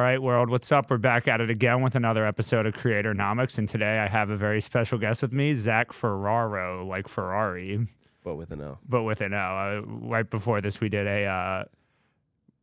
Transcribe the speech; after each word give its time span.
All 0.00 0.06
right, 0.06 0.22
world, 0.22 0.48
what's 0.48 0.72
up? 0.72 0.88
We're 0.88 0.96
back 0.96 1.28
at 1.28 1.42
it 1.42 1.50
again 1.50 1.82
with 1.82 1.94
another 1.94 2.24
episode 2.24 2.64
of 2.64 2.72
Creatornomics, 2.72 3.58
and 3.58 3.68
today 3.68 3.98
I 3.98 4.08
have 4.08 4.30
a 4.30 4.36
very 4.36 4.62
special 4.62 4.96
guest 4.96 5.20
with 5.20 5.30
me, 5.30 5.52
Zach 5.52 5.92
Ferraro, 5.92 6.86
like 6.86 7.06
Ferrari, 7.06 7.86
but 8.24 8.36
with 8.36 8.50
an 8.50 8.62
O. 8.62 8.78
but 8.88 9.02
with 9.02 9.20
an 9.20 9.34
O. 9.34 9.36
Uh, 9.36 9.82
right 9.84 10.28
before 10.28 10.62
this, 10.62 10.80
we 10.80 10.88
did 10.88 11.06
a 11.06 11.26
uh, 11.26 11.64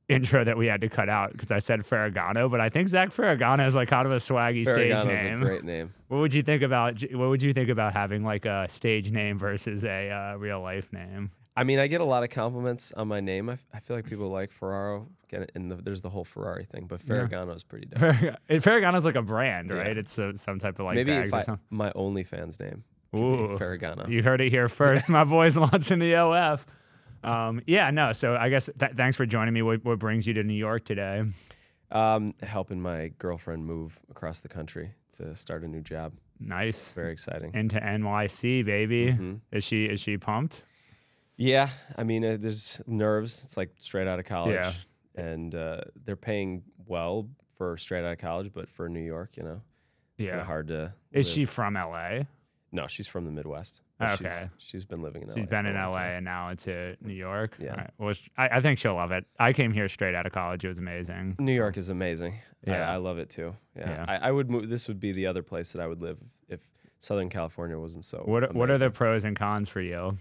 intro 0.09 0.45
that 0.45 0.57
we 0.57 0.65
had 0.65 0.81
to 0.81 0.89
cut 0.89 1.09
out 1.09 1.31
because 1.31 1.51
I 1.51 1.59
said 1.59 1.81
Ferragamo, 1.81 2.49
but 2.49 2.59
I 2.59 2.69
think 2.69 2.87
Zach 2.87 3.13
Ferragamo 3.13 3.67
is 3.67 3.75
like 3.75 3.89
kind 3.89 4.07
of 4.07 4.13
a 4.13 4.15
swaggy 4.15 4.67
stage 4.67 4.97
Ferragamo's 4.97 5.23
name. 5.23 5.43
a 5.43 5.45
great 5.45 5.63
name. 5.63 5.93
What 6.07 6.21
would 6.21 6.33
you 6.33 6.41
think 6.41 6.63
about? 6.63 7.03
What 7.11 7.29
would 7.29 7.43
you 7.43 7.53
think 7.53 7.69
about 7.69 7.93
having 7.93 8.23
like 8.23 8.45
a 8.45 8.65
stage 8.67 9.11
name 9.11 9.37
versus 9.37 9.85
a 9.85 10.09
uh, 10.09 10.37
real 10.37 10.59
life 10.59 10.91
name? 10.91 11.29
I 11.57 11.63
mean, 11.63 11.79
I 11.79 11.87
get 11.87 12.01
a 12.01 12.05
lot 12.05 12.23
of 12.23 12.29
compliments 12.29 12.91
on 12.95 13.07
my 13.07 13.19
name. 13.19 13.49
I, 13.49 13.53
f- 13.53 13.65
I 13.73 13.79
feel 13.79 13.97
like 13.97 14.05
people 14.05 14.29
like 14.29 14.51
Ferraro, 14.51 15.07
get 15.27 15.41
it, 15.41 15.51
and 15.55 15.71
the, 15.71 15.75
there's 15.77 16.01
the 16.01 16.09
whole 16.09 16.23
Ferrari 16.23 16.65
thing, 16.65 16.85
but 16.87 17.01
Yeah. 17.05 17.15
Ferragamo 17.15 17.55
is 17.55 17.63
pretty 17.63 17.87
dope. 17.87 17.99
Ferrag- 17.99 18.37
Ferragamo 18.49 18.97
is 18.97 19.05
like 19.05 19.15
a 19.15 19.21
brand, 19.23 19.69
Yeah. 19.69 19.77
right? 19.77 19.97
It's 19.97 20.17
uh 20.19 20.33
some 20.35 20.59
type 20.59 20.77
of 20.79 20.85
like 20.85 20.95
Maybe 20.95 21.11
bags 21.11 21.29
if 21.29 21.33
or 21.33 21.37
I, 21.37 21.41
something. 21.41 21.65
my 21.71 21.91
OnlyFans 21.93 22.59
name 22.59 22.83
could 23.11 23.19
Ooh. 23.19 23.57
Ferragamo. 23.57 24.07
You 24.09 24.21
heard 24.21 24.39
it 24.41 24.51
here 24.51 24.69
first. 24.69 25.09
My 25.19 25.23
boy's 25.23 25.57
launching 25.57 25.97
the 25.99 26.15
OF. 26.15 26.65
Um, 27.23 27.61
yeah, 27.65 27.89
no. 27.89 28.11
So 28.11 28.35
I 28.35 28.49
guess 28.49 28.69
th- 28.79 28.91
thanks 28.95 29.17
for 29.17 29.25
joining 29.25 29.53
me. 29.53 29.63
What, 29.63 29.83
what 29.83 29.97
brings 29.97 30.27
you 30.27 30.33
to 30.35 30.43
New 30.43 30.53
York 30.53 30.85
today? 30.85 31.23
Um, 31.89 32.35
helping 32.43 32.81
my 32.81 33.11
girlfriend 33.17 33.65
move 33.65 33.97
across 34.11 34.41
the 34.41 34.49
country 34.49 34.91
to 35.17 35.33
start 35.35 35.63
a 35.63 35.67
new 35.67 35.81
job. 35.81 36.13
Nice. 36.39 36.91
Very 36.91 37.13
exciting. 37.13 37.51
Into 37.55 37.79
NYC, 37.79 38.63
baby. 38.65 39.07
Mhm. 39.13 39.39
Is 39.51 39.63
she 39.63 39.85
is 39.85 39.99
she 39.99 40.17
pumped? 40.17 40.61
Yeah, 41.37 41.69
I 41.95 42.03
mean, 42.03 42.25
uh, 42.25 42.37
there's 42.39 42.81
nerves. 42.87 43.43
It's 43.43 43.57
like 43.57 43.69
straight 43.79 44.07
out 44.07 44.19
of 44.19 44.25
college, 44.25 44.53
Yeah. 44.55 44.73
and 45.15 45.53
uh, 45.53 45.81
they're 46.05 46.15
paying 46.15 46.63
well 46.87 47.29
for 47.57 47.77
straight 47.77 48.03
out 48.03 48.11
of 48.13 48.17
college, 48.17 48.51
but 48.53 48.67
for 48.69 48.89
New 48.89 49.01
York, 49.03 49.37
you 49.37 49.43
know, 49.43 49.61
it's 50.17 50.25
kind 50.25 50.29
Yeah. 50.37 50.41
of 50.41 50.47
hard 50.47 50.67
to. 50.69 50.93
Is 51.11 51.27
live. 51.27 51.33
she 51.35 51.45
from 51.45 51.75
LA? 51.75 52.23
No, 52.71 52.87
she's 52.87 53.07
from 53.07 53.25
the 53.25 53.31
Midwest. 53.31 53.81
but 53.99 54.19
Okay. 54.21 54.49
She's, 54.57 54.67
she's 54.69 54.85
been 54.85 55.01
living 55.01 55.21
in 55.23 55.29
LA. 55.29 55.35
She's 55.35 55.45
been 55.45 55.65
for 55.65 55.69
in 55.71 55.75
a 55.77 55.81
long 55.85 55.93
LA 55.93 55.99
time. 56.01 56.11
and 56.17 56.25
now 56.25 56.49
into 56.49 56.97
New 57.01 57.13
York. 57.13 57.55
Yeah. 57.59 57.71
All 57.71 57.77
right. 57.77 57.91
Well, 57.97 58.13
sh- 58.13 58.29
I, 58.37 58.49
I 58.57 58.61
think 58.61 58.77
she'll 58.79 58.95
love 58.95 59.11
it. 59.11 59.25
I 59.39 59.53
came 59.53 59.71
here 59.71 59.87
straight 59.87 60.15
out 60.15 60.25
of 60.25 60.31
college. 60.33 60.65
It 60.65 60.69
was 60.69 60.79
amazing. 60.79 61.35
New 61.39 61.53
York 61.53 61.77
is 61.77 61.89
amazing. 61.89 62.39
Yeah, 62.65 62.73
Yeah. 62.79 62.91
I, 62.91 62.97
love 62.97 63.19
it 63.19 63.29
too. 63.29 63.55
Yeah, 63.75 63.89
Yeah. 63.89 64.05
I, 64.07 64.27
I 64.27 64.31
would 64.31 64.49
move. 64.49 64.69
This 64.69 64.87
would 64.87 64.99
be 64.99 65.11
the 65.13 65.27
other 65.27 65.41
place 65.43 65.71
that 65.71 65.81
I 65.81 65.87
would 65.87 66.01
live 66.01 66.17
if 66.49 66.59
Southern 66.99 67.29
California 67.29 67.79
wasn't 67.79 68.05
so. 68.05 68.21
What 68.25 68.53
What 68.53 68.69
are 68.69 68.77
the 68.77 68.85
amazing. 68.87 68.95
pros 68.95 69.23
and 69.23 69.35
cons 69.37 69.69
for 69.69 69.81
you? 69.81 70.17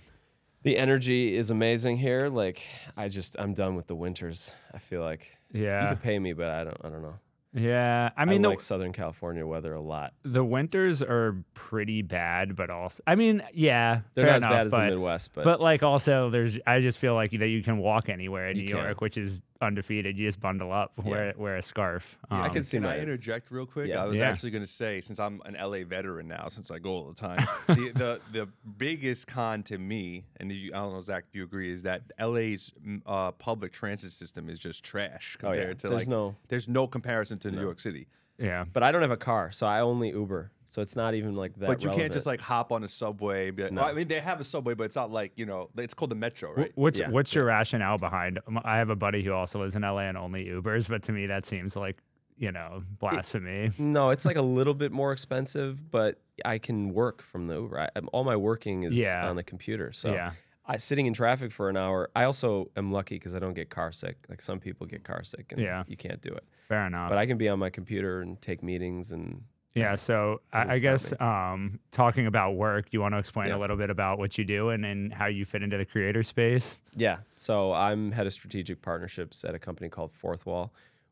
The 0.66 0.76
energy 0.76 1.36
is 1.36 1.50
amazing 1.50 1.96
here. 1.98 2.28
Like 2.28 2.60
I 2.96 3.06
just, 3.08 3.36
I'm 3.38 3.54
done 3.54 3.76
with 3.76 3.86
the 3.86 3.94
winters. 3.94 4.52
I 4.74 4.78
feel 4.78 5.00
like 5.00 5.38
yeah, 5.52 5.82
you 5.84 5.88
could 5.94 6.02
pay 6.02 6.18
me, 6.18 6.32
but 6.32 6.48
I 6.48 6.64
don't. 6.64 6.76
I 6.82 6.88
don't 6.88 7.02
know. 7.02 7.14
Yeah. 7.54 8.10
I 8.16 8.22
I 8.22 8.24
mean, 8.24 8.32
mean, 8.32 8.42
the, 8.42 8.48
like 8.50 8.60
Southern 8.60 8.92
California 8.92 9.46
weather 9.46 9.72
a 9.72 9.80
lot. 9.80 10.12
the 10.24 10.44
winters 10.44 11.02
are 11.02 11.36
pretty 11.54 12.02
bad, 12.02 12.54
but 12.56 12.68
also, 12.68 13.02
I 13.06 13.14
mean, 13.14 13.42
yeah, 13.54 14.00
They're 14.14 14.26
not 14.26 14.34
as 14.36 14.42
enough, 14.42 14.52
bad 14.52 14.66
as 14.66 14.72
the 14.72 14.78
Midwest, 14.78 15.30
but, 15.32 15.44
But 15.44 15.60
like 15.60 15.82
also, 15.82 16.28
there's 16.30 16.58
I 16.66 16.80
just 16.80 16.98
feel 16.98 17.14
like 17.14 17.30
that 17.30 17.46
you 17.48 17.62
can 17.62 17.78
walk 17.78 18.08
anywhere 18.08 18.50
in 18.50 18.58
New 18.58 18.66
can. 18.66 18.76
York, 18.76 19.00
which 19.00 19.16
is 19.16 19.40
undefeated. 19.60 20.16
You 20.18 20.26
just 20.28 20.40
bundle 20.40 20.72
up, 20.72 20.92
wear 21.04 21.34
wear 21.36 21.56
a 21.56 21.62
scarf. 21.62 22.18
I 22.30 22.48
can 22.48 22.62
see 22.62 22.76
Can 22.76 22.84
my. 22.84 22.94
I 22.94 22.98
interject 22.98 23.50
real 23.50 23.66
quick? 23.66 23.88
Yeah. 23.88 24.02
I 24.02 24.06
was 24.06 24.18
Yeah. 24.18 24.28
actually 24.28 24.50
going 24.50 24.64
to 24.64 24.70
say, 24.70 25.00
since 25.00 25.18
I'm 25.18 25.40
an 25.44 25.54
LA 25.54 25.84
veteran 25.84 26.28
now, 26.28 26.48
since 26.48 26.70
I 26.70 26.78
go 26.78 26.90
all 26.90 27.08
the 27.08 27.14
time, 27.14 27.46
the, 27.68 27.92
the 27.94 28.20
the 28.32 28.48
biggest 28.78 29.26
con 29.26 29.62
to 29.64 29.78
me, 29.78 30.24
and 30.38 30.50
you, 30.52 30.72
I 30.74 30.78
don't 30.78 30.92
know, 30.92 31.00
Zach, 31.00 31.24
if 31.28 31.34
you 31.34 31.44
agree, 31.44 31.70
is 31.72 31.82
that 31.84 32.02
LA's 32.20 32.72
mm, 32.86 33.00
uh, 33.06 33.32
public 33.32 33.72
transit 33.72 34.12
system 34.12 34.48
is 34.48 34.58
just 34.58 34.84
trash 34.84 35.36
Oh, 35.42 35.48
yeah. 35.52 35.56
compared 35.58 35.78
to 35.80 35.88
There's 35.88 36.00
like. 36.02 36.08
no- 36.08 36.34
there's 36.48 36.68
no 36.68 36.86
comparison 36.86 37.38
to 37.38 37.50
New 37.50 37.60
York 37.62 37.80
City. 37.80 38.06
Yeah, 38.38 38.64
but 38.72 38.82
I 38.82 38.92
don't 38.92 39.02
have 39.02 39.10
a 39.10 39.16
car, 39.16 39.50
so 39.52 39.66
I 39.66 39.80
only 39.80 40.10
Uber. 40.10 40.50
So 40.68 40.82
it's 40.82 40.96
not 40.96 41.14
even 41.14 41.36
like 41.36 41.54
that. 41.60 41.66
but 41.68 41.82
you 41.82 41.90
can't 41.90 42.12
just 42.12 42.26
like 42.26 42.40
hop 42.40 42.70
on 42.72 42.82
a 42.84 42.88
subway. 42.88 43.48
And 43.48 43.56
be 43.56 43.62
like, 43.62 43.72
No. 43.72 43.82
well, 43.82 43.90
I 43.90 43.94
mean, 43.94 44.08
they 44.08 44.20
have 44.20 44.40
a 44.40 44.44
subway, 44.44 44.74
but 44.74 44.84
it's 44.84 44.96
not 44.96 45.10
like 45.10 45.32
you 45.36 45.46
know, 45.46 45.70
it's 45.78 45.94
called 45.94 46.10
the 46.10 46.16
Metro, 46.16 46.52
right? 46.52 46.72
What's 46.74 46.98
Yeah. 46.98 47.08
what's 47.08 47.34
your 47.34 47.44
rationale 47.44 47.96
behind? 47.98 48.40
um, 48.46 48.60
I 48.64 48.76
have 48.78 48.90
a 48.90 48.96
buddy 48.96 49.22
who 49.22 49.32
also 49.32 49.60
lives 49.60 49.74
in 49.74 49.82
LA 49.82 50.00
and 50.08 50.18
only 50.18 50.44
Ubers, 50.46 50.88
but 50.88 51.02
to 51.04 51.12
me 51.12 51.26
that 51.28 51.46
seems 51.46 51.76
like 51.76 51.96
you 52.36 52.52
know 52.52 52.82
blasphemy. 52.98 53.70
No, 53.78 54.10
it's 54.10 54.26
like 54.26 54.36
a 54.36 54.42
little 54.42 54.74
bit 54.74 54.92
more 54.92 55.12
expensive, 55.12 55.90
but 55.90 56.20
I 56.44 56.58
can 56.58 56.92
work 56.92 57.22
from 57.22 57.46
the 57.46 57.54
Uber. 57.54 57.80
I, 57.80 57.88
all 58.12 58.24
my 58.24 58.36
working 58.36 58.82
is 58.82 58.94
Yeah. 58.94 59.26
on 59.28 59.36
the 59.36 59.42
computer. 59.44 59.92
So 59.92 60.12
yeah, 60.12 60.32
I 60.68 60.76
sitting 60.78 61.06
in 61.06 61.14
traffic 61.14 61.52
for 61.52 61.68
an 61.68 61.76
hour. 61.76 62.10
I 62.16 62.24
also 62.24 62.70
am 62.76 62.90
lucky 62.92 63.16
because 63.16 63.34
I 63.34 63.38
don't 63.38 63.54
get 63.54 63.70
car 63.70 63.92
sick. 63.92 64.16
Like 64.28 64.40
some 64.40 64.58
people 64.58 64.86
get 64.86 65.04
car 65.04 65.22
sick 65.22 65.52
and 65.52 65.60
Yeah. 65.60 65.84
you 65.86 65.96
can't 65.96 66.20
do 66.20 66.30
it. 66.30 66.44
fair 66.68 66.86
enough. 66.86 67.08
But 67.10 67.18
I 67.18 67.26
can 67.26 67.38
be 67.38 67.48
on 67.48 67.58
my 67.60 67.70
computer 67.70 68.20
and 68.22 68.40
take 68.42 68.62
meetings 68.62 69.12
and 69.12 69.42
yeah, 69.74 69.94
so 69.94 70.40
I, 70.54 70.76
I 70.76 70.78
guess 70.78 71.12
um, 71.20 71.78
talking 71.92 72.26
about 72.26 72.54
work, 72.56 72.86
you 72.92 73.00
want 73.02 73.12
to 73.12 73.18
explain 73.18 73.48
Yeah. 73.48 73.56
a 73.56 73.58
little 73.58 73.76
bit 73.76 73.90
about 73.90 74.18
what 74.18 74.38
you 74.38 74.44
do 74.44 74.70
and, 74.70 74.86
and 74.86 75.12
how 75.12 75.26
you 75.26 75.44
fit 75.44 75.62
into 75.62 75.76
the 75.76 75.84
creator 75.84 76.22
space? 76.22 76.74
yeah. 76.96 77.18
So 77.36 77.72
I'm 77.74 78.10
head 78.12 78.26
of 78.26 78.32
strategic 78.32 78.80
partnerships 78.80 79.44
at 79.44 79.54
a 79.54 79.58
company 79.58 79.90
called 79.90 80.12
Fourthwall. 80.20 80.70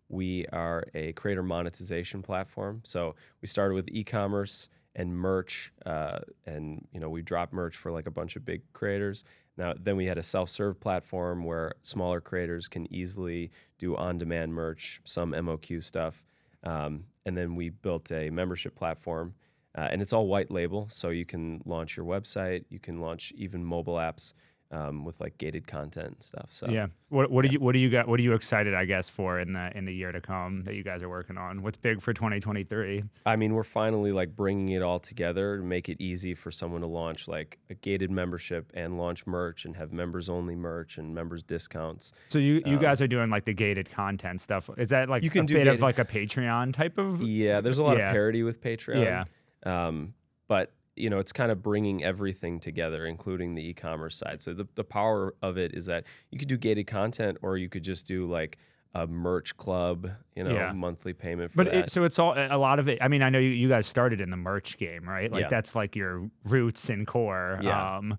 We 0.08 0.46
are 0.52 0.84
a 0.94 1.12
creator 1.12 1.42
monetization 1.42 2.22
platform. 2.22 2.80
So 2.84 3.14
we 3.42 3.48
started 3.48 3.74
with 3.74 3.86
e-commerce 3.88 4.68
and 4.96 5.14
merch, 5.14 5.72
uh, 5.84 6.20
and 6.46 6.86
you 6.92 7.00
know 7.00 7.08
we 7.10 7.20
dropped 7.20 7.52
merch 7.52 7.76
for 7.76 7.90
like 7.92 8.06
a 8.06 8.10
bunch 8.12 8.36
of 8.36 8.44
big 8.46 8.62
creators. 8.72 9.24
Now 9.56 9.74
then 9.78 9.96
we 9.96 10.06
had 10.06 10.18
a 10.18 10.22
self-serve 10.22 10.80
platform 10.80 11.44
where 11.44 11.74
smaller 11.82 12.20
creators 12.20 12.68
can 12.68 12.92
easily 12.92 13.50
do 13.78 13.96
on-demand 13.96 14.54
merch, 14.54 15.00
some 15.04 15.32
MOQ 15.32 15.82
stuff, 15.82 16.24
um, 16.62 17.04
and 17.24 17.36
then 17.36 17.54
we 17.54 17.70
built 17.70 18.10
a 18.10 18.30
membership 18.30 18.74
platform, 18.74 19.34
uh, 19.76 19.88
and 19.90 20.02
it's 20.02 20.12
all 20.12 20.26
white 20.26 20.50
label, 20.50 20.86
so 20.90 21.10
you 21.10 21.24
can 21.24 21.62
launch 21.64 21.96
your 21.96 22.06
website, 22.06 22.64
you 22.68 22.78
can 22.78 23.00
launch 23.00 23.32
even 23.36 23.64
mobile 23.64 23.94
apps 23.94 24.34
um, 24.70 25.04
with 25.04 25.20
like 25.20 25.38
gated 25.38 25.66
content 25.66 26.08
and 26.14 26.22
stuff. 26.22 26.48
So 26.50 26.68
Yeah. 26.68 26.86
What 27.08 27.30
what 27.30 27.42
do 27.44 27.52
you 27.52 27.60
what 27.60 27.72
do 27.74 27.78
you 27.78 27.90
got 27.90 28.08
what 28.08 28.18
are 28.18 28.22
you 28.24 28.32
excited 28.32 28.74
I 28.74 28.86
guess 28.86 29.08
for 29.08 29.38
in 29.38 29.52
the 29.52 29.70
in 29.76 29.84
the 29.84 29.94
year 29.94 30.10
to 30.10 30.20
come 30.20 30.62
that 30.64 30.74
you 30.74 30.82
guys 30.82 31.00
are 31.02 31.08
working 31.08 31.38
on? 31.38 31.62
What's 31.62 31.76
big 31.76 32.00
for 32.02 32.12
2023? 32.12 33.04
I 33.24 33.36
mean, 33.36 33.54
we're 33.54 33.62
finally 33.62 34.10
like 34.10 34.34
bringing 34.34 34.70
it 34.70 34.82
all 34.82 34.98
together 34.98 35.58
to 35.58 35.62
make 35.62 35.88
it 35.88 36.00
easy 36.00 36.34
for 36.34 36.50
someone 36.50 36.80
to 36.80 36.86
launch 36.88 37.28
like 37.28 37.58
a 37.70 37.74
gated 37.74 38.10
membership 38.10 38.72
and 38.74 38.98
launch 38.98 39.26
merch 39.26 39.64
and 39.64 39.76
have 39.76 39.92
members 39.92 40.28
only 40.28 40.56
merch 40.56 40.98
and 40.98 41.14
members 41.14 41.42
discounts. 41.42 42.12
So 42.28 42.38
you 42.40 42.60
you 42.66 42.78
guys 42.78 43.00
are 43.00 43.06
doing 43.06 43.30
like 43.30 43.44
the 43.44 43.54
gated 43.54 43.90
content 43.90 44.40
stuff. 44.40 44.68
Is 44.76 44.88
that 44.88 45.08
like 45.08 45.22
Um, 45.22 45.24
You 45.24 45.30
can 45.30 45.44
a 45.44 45.46
do 45.46 45.54
bit 45.54 45.66
of 45.68 45.80
like 45.82 45.98
a 46.00 46.04
Patreon 46.04 46.72
type 46.72 46.98
of 46.98 47.22
Yeah, 47.22 47.60
there's 47.60 47.78
a 47.78 47.84
lot 47.84 47.96
Yeah. 47.96 48.08
of 48.08 48.12
parity 48.12 48.42
with 48.42 48.60
Patreon. 48.60 49.04
Yeah. 49.04 49.24
Um, 49.64 50.14
but 50.48 50.72
you 50.96 51.10
know, 51.10 51.18
it's 51.18 51.32
kind 51.32 51.50
of 51.50 51.62
bringing 51.62 52.04
everything 52.04 52.60
together, 52.60 53.06
including 53.06 53.54
the 53.54 53.62
e-commerce 53.66 54.16
side. 54.16 54.40
So 54.40 54.54
the, 54.54 54.68
the 54.76 54.84
power 54.84 55.34
of 55.42 55.58
it 55.58 55.74
is 55.74 55.86
that 55.86 56.04
you 56.30 56.38
could 56.38 56.48
do 56.48 56.56
gated 56.56 56.86
content 56.86 57.38
or 57.42 57.56
you 57.58 57.68
could 57.68 57.82
just 57.82 58.06
do 58.06 58.26
like 58.30 58.58
a 58.94 59.06
merch 59.08 59.56
club, 59.56 60.08
you 60.36 60.44
know, 60.44 60.52
Yeah. 60.54 60.70
monthly 60.72 61.12
payment 61.12 61.50
for 61.50 61.56
But 61.56 61.66
that. 61.72 61.74
it, 61.74 61.90
so 61.90 62.04
it's 62.04 62.16
all 62.20 62.34
a 62.36 62.56
lot 62.56 62.78
of 62.78 62.88
it. 62.88 62.98
I 63.00 63.08
mean, 63.08 63.22
I 63.22 63.28
know 63.30 63.40
you, 63.40 63.48
you 63.48 63.68
guys 63.68 63.86
started 63.88 64.20
in 64.20 64.30
the 64.30 64.36
merch 64.36 64.78
game, 64.78 65.08
right? 65.08 65.32
Like 65.32 65.42
Yeah. 65.42 65.48
that's 65.48 65.74
like 65.74 65.96
your 65.96 66.30
roots 66.44 66.88
and 66.90 67.04
core. 67.04 67.58
Yeah. 67.60 67.96
Um, 67.96 68.16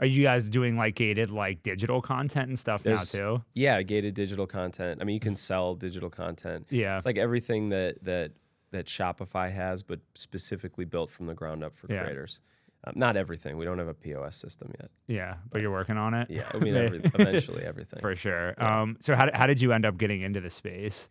are 0.00 0.06
you 0.06 0.22
guys 0.22 0.48
doing 0.48 0.76
like 0.78 0.94
gated 0.94 1.30
like 1.30 1.62
digital 1.62 2.00
content 2.00 2.48
and 2.48 2.58
stuff 2.58 2.82
There's- 2.82 3.12
now 3.12 3.20
too? 3.36 3.44
yeah, 3.52 3.82
gated 3.82 4.14
digital 4.14 4.46
content. 4.46 5.00
I 5.02 5.04
mean, 5.04 5.14
you 5.14 5.20
can 5.20 5.34
sell 5.36 5.74
digital 5.74 6.08
content. 6.08 6.66
Yeah. 6.70 6.96
It's 6.96 7.04
like 7.04 7.18
everything 7.18 7.68
that 7.68 8.02
that 8.04 8.32
that 8.74 8.86
Shopify 8.86 9.50
has, 9.52 9.82
but 9.82 10.00
specifically 10.14 10.84
built 10.84 11.10
from 11.10 11.26
the 11.26 11.34
ground 11.34 11.64
up 11.64 11.76
for 11.76 11.90
Yeah. 11.92 12.02
creators. 12.04 12.40
Um, 12.86 12.92
not 12.96 13.16
everything. 13.16 13.56
We 13.56 13.64
don't 13.64 13.78
have 13.78 13.88
a 13.88 13.94
POS 13.94 14.36
system 14.36 14.70
yet. 14.78 14.90
Yeah, 15.06 15.36
but 15.50 15.62
you're 15.62 15.70
working 15.72 15.96
on 15.96 16.12
it. 16.12 16.28
Yeah, 16.30 16.48
I 16.52 16.58
mean, 16.58 16.74
every, 16.76 16.98
eventually 17.14 17.64
everything. 17.64 18.00
for 18.00 18.14
sure. 18.14 18.62
Um, 18.62 18.98
so 19.00 19.14
how, 19.16 19.30
how 19.32 19.46
did 19.46 19.62
you 19.62 19.72
end 19.72 19.86
up 19.86 19.96
getting 19.96 20.20
into 20.20 20.40
the 20.40 20.50
space? 20.50 21.08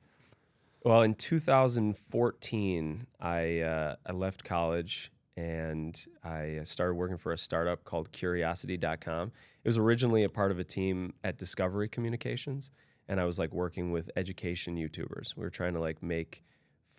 Well, 0.84 1.02
in 1.02 1.16
2014, 1.16 3.08
I 3.20 3.60
uh, 3.62 3.96
I 4.06 4.12
left 4.12 4.44
college 4.44 5.12
and 5.36 6.00
I 6.24 6.60
started 6.64 6.94
working 6.94 7.18
for 7.18 7.32
a 7.32 7.38
startup 7.38 7.86
called 7.86 8.12
Curiosity.com. 8.12 9.32
It 9.64 9.68
was 9.68 9.78
originally 9.78 10.24
a 10.24 10.30
part 10.30 10.52
of 10.52 10.60
a 10.60 10.64
team 10.64 11.14
at 11.24 11.38
Discovery 11.38 11.88
Communications, 11.88 12.70
and 13.08 13.20
I 13.20 13.26
was 13.26 13.40
like 13.40 13.52
working 13.52 13.92
with 13.92 14.12
education 14.16 14.76
YouTubers. 14.76 15.36
We 15.36 15.42
were 15.44 15.50
trying 15.50 15.74
to 15.74 15.80
like 15.80 16.04
make 16.04 16.44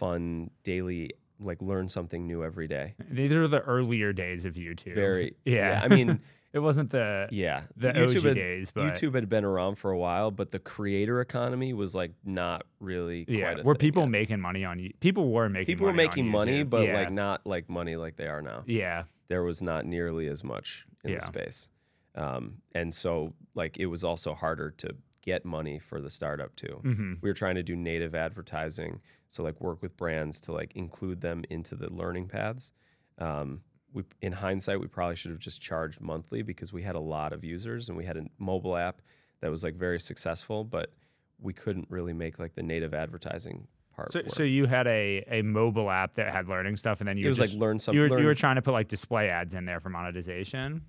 fun 0.04 0.50
daily, 0.62 1.10
like 1.40 1.60
learn 1.60 1.88
something 1.88 2.26
new 2.26 2.44
every 2.44 2.68
day. 2.68 2.94
These 3.10 3.32
are 3.32 3.48
the 3.48 3.60
earlier 3.60 4.12
days 4.12 4.44
of 4.44 4.54
YouTube. 4.54 4.94
Very, 4.94 5.36
yeah. 5.44 5.80
I 5.82 5.88
mean, 5.88 6.20
it 6.52 6.60
wasn't 6.60 6.90
the 6.90 7.28
yeah, 7.32 7.62
the 7.76 7.88
YouTube 7.88 8.18
OG 8.18 8.24
had, 8.24 8.34
days, 8.34 8.70
but 8.70 8.84
YouTube 8.84 9.14
had 9.14 9.28
been 9.28 9.44
around 9.44 9.76
for 9.76 9.90
a 9.90 9.98
while, 9.98 10.30
but 10.30 10.52
the 10.52 10.58
creator 10.58 11.20
economy 11.20 11.72
was 11.72 11.94
like 11.94 12.12
not 12.24 12.64
really. 12.80 13.24
yeah, 13.28 13.62
were 13.62 13.74
people 13.74 14.02
yet. 14.04 14.10
making 14.10 14.40
money 14.40 14.64
on 14.64 14.78
you? 14.78 14.92
People 15.00 15.30
were 15.32 15.48
making 15.48 15.66
people 15.66 15.86
were 15.86 15.92
money 15.92 16.04
on 16.04 16.10
making 16.10 16.28
money, 16.28 16.64
YouTube. 16.64 16.70
but 16.70 16.84
yeah. 16.84 16.94
like 16.94 17.12
not 17.12 17.46
like 17.46 17.68
money 17.68 17.96
like 17.96 18.16
they 18.16 18.28
are 18.28 18.42
now. 18.42 18.62
yeah, 18.66 19.04
There 19.28 19.42
was 19.42 19.60
not 19.62 19.84
nearly 19.84 20.28
as 20.28 20.44
much 20.44 20.86
in 21.02 21.10
Yeah. 21.10 21.18
the 21.18 21.26
space, 21.26 21.68
um, 22.14 22.58
and 22.74 22.94
so 22.94 23.34
like 23.54 23.76
it 23.78 23.86
was 23.86 24.04
also 24.04 24.34
harder 24.34 24.70
to 24.78 24.94
get 25.24 25.44
money 25.44 25.78
for 25.78 26.00
the 26.00 26.10
startup 26.10 26.54
too. 26.54 26.80
Mhm. 26.84 27.18
We 27.22 27.30
were 27.30 27.34
trying 27.34 27.54
to 27.54 27.62
do 27.62 27.74
native 27.74 28.14
advertising, 28.14 29.00
so 29.28 29.42
like 29.42 29.60
work 29.60 29.80
with 29.82 29.96
brands 29.96 30.40
to 30.42 30.52
like 30.52 30.72
include 30.76 31.20
them 31.22 31.44
into 31.48 31.74
the 31.74 31.90
learning 31.90 32.28
paths. 32.28 32.72
Um, 33.18 33.62
we, 33.92 34.02
in 34.20 34.32
hindsight, 34.32 34.80
we 34.80 34.86
probably 34.86 35.16
should 35.16 35.30
have 35.30 35.40
just 35.40 35.60
charged 35.60 36.00
monthly 36.00 36.42
because 36.42 36.72
we 36.72 36.82
had 36.82 36.94
a 36.94 37.00
lot 37.00 37.32
of 37.32 37.42
users 37.44 37.88
and 37.88 37.96
we 37.96 38.04
had 38.04 38.16
a 38.16 38.24
mobile 38.38 38.76
app 38.76 39.00
that 39.40 39.50
was 39.50 39.62
like 39.64 39.76
very 39.76 40.00
successful, 40.00 40.64
but 40.64 40.92
we 41.40 41.52
couldn't 41.52 41.86
really 41.88 42.12
make 42.12 42.38
like 42.38 42.54
the 42.54 42.62
native 42.62 42.92
advertising 42.92 43.66
part. 43.94 44.12
So, 44.12 44.22
so 44.26 44.42
you 44.42 44.66
had 44.66 44.86
a, 44.86 45.24
a 45.28 45.42
mobile 45.42 45.90
app 45.90 46.16
that 46.16 46.32
had 46.32 46.48
learning 46.48 46.76
stuff, 46.76 47.00
and 47.00 47.08
then 47.08 47.16
you 47.16 47.26
it 47.26 47.28
was 47.28 47.38
just, 47.38 47.54
like 47.54 47.60
learn 47.60 47.78
some. 47.78 47.94
you 47.94 48.02
you 48.04 48.26
were 48.26 48.34
trying 48.34 48.56
to 48.56 48.62
put 48.62 48.72
like 48.72 48.88
display 48.88 49.28
ads 49.30 49.54
in 49.54 49.64
there 49.64 49.80
for 49.80 49.88
monetization. 49.90 50.82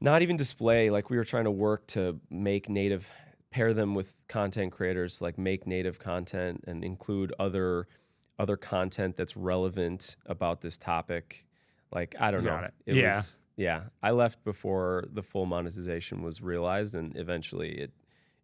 not 0.00 0.22
even 0.22 0.36
display 0.36 0.90
like 0.90 1.10
we 1.10 1.16
were 1.16 1.24
trying 1.24 1.44
to 1.44 1.50
work 1.50 1.86
to 1.88 2.18
make 2.30 2.68
native 2.68 3.06
pair 3.52 3.72
them 3.74 3.94
with 3.94 4.14
content 4.28 4.72
creators 4.72 5.20
like 5.20 5.38
make 5.38 5.66
native 5.66 5.98
content 5.98 6.64
and 6.66 6.82
include 6.84 7.32
other 7.38 7.86
other 8.38 8.56
content 8.56 9.16
that's 9.16 9.36
relevant 9.36 10.16
about 10.26 10.60
this 10.62 10.76
topic 10.78 11.44
like 11.92 12.14
i 12.18 12.30
don't 12.30 12.44
Got 12.44 12.60
know 12.62 12.68
it. 12.86 12.96
Yeah. 12.96 13.16
was 13.16 13.38
yeah 13.56 13.82
i 14.02 14.10
left 14.10 14.42
before 14.42 15.04
the 15.12 15.22
full 15.22 15.46
monetization 15.46 16.22
was 16.22 16.40
realized 16.42 16.94
and 16.94 17.16
eventually 17.16 17.70
it 17.78 17.92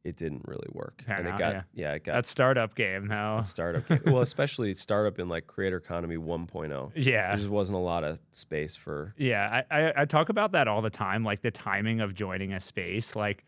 it 0.04 0.16
didn't 0.16 0.42
really 0.46 0.68
work 0.72 1.02
Pan 1.06 1.18
and 1.18 1.28
it 1.28 1.30
out, 1.32 1.38
got 1.38 1.52
yeah. 1.54 1.62
yeah, 1.74 1.92
it 1.94 2.04
got 2.04 2.12
That 2.14 2.26
startup 2.26 2.74
game 2.76 3.08
now. 3.08 3.40
startup 3.40 3.86
game. 3.88 4.00
well 4.06 4.20
especially 4.22 4.72
startup 4.74 5.18
in 5.18 5.28
like 5.28 5.46
creator 5.48 5.78
economy 5.78 6.16
1.0 6.16 6.92
Yeah. 6.96 7.28
there 7.28 7.36
just 7.36 7.48
wasn't 7.50 7.76
a 7.76 7.80
lot 7.82 8.04
of 8.04 8.20
space 8.32 8.76
for 8.76 9.14
Yeah, 9.18 9.62
I, 9.70 9.76
I, 9.80 9.92
I 10.02 10.04
talk 10.04 10.28
about 10.28 10.52
that 10.52 10.68
all 10.68 10.82
the 10.82 10.88
time, 10.90 11.24
like 11.24 11.42
the 11.42 11.50
timing 11.50 12.00
of 12.00 12.14
joining 12.14 12.52
a 12.52 12.60
space. 12.60 13.16
Like, 13.16 13.44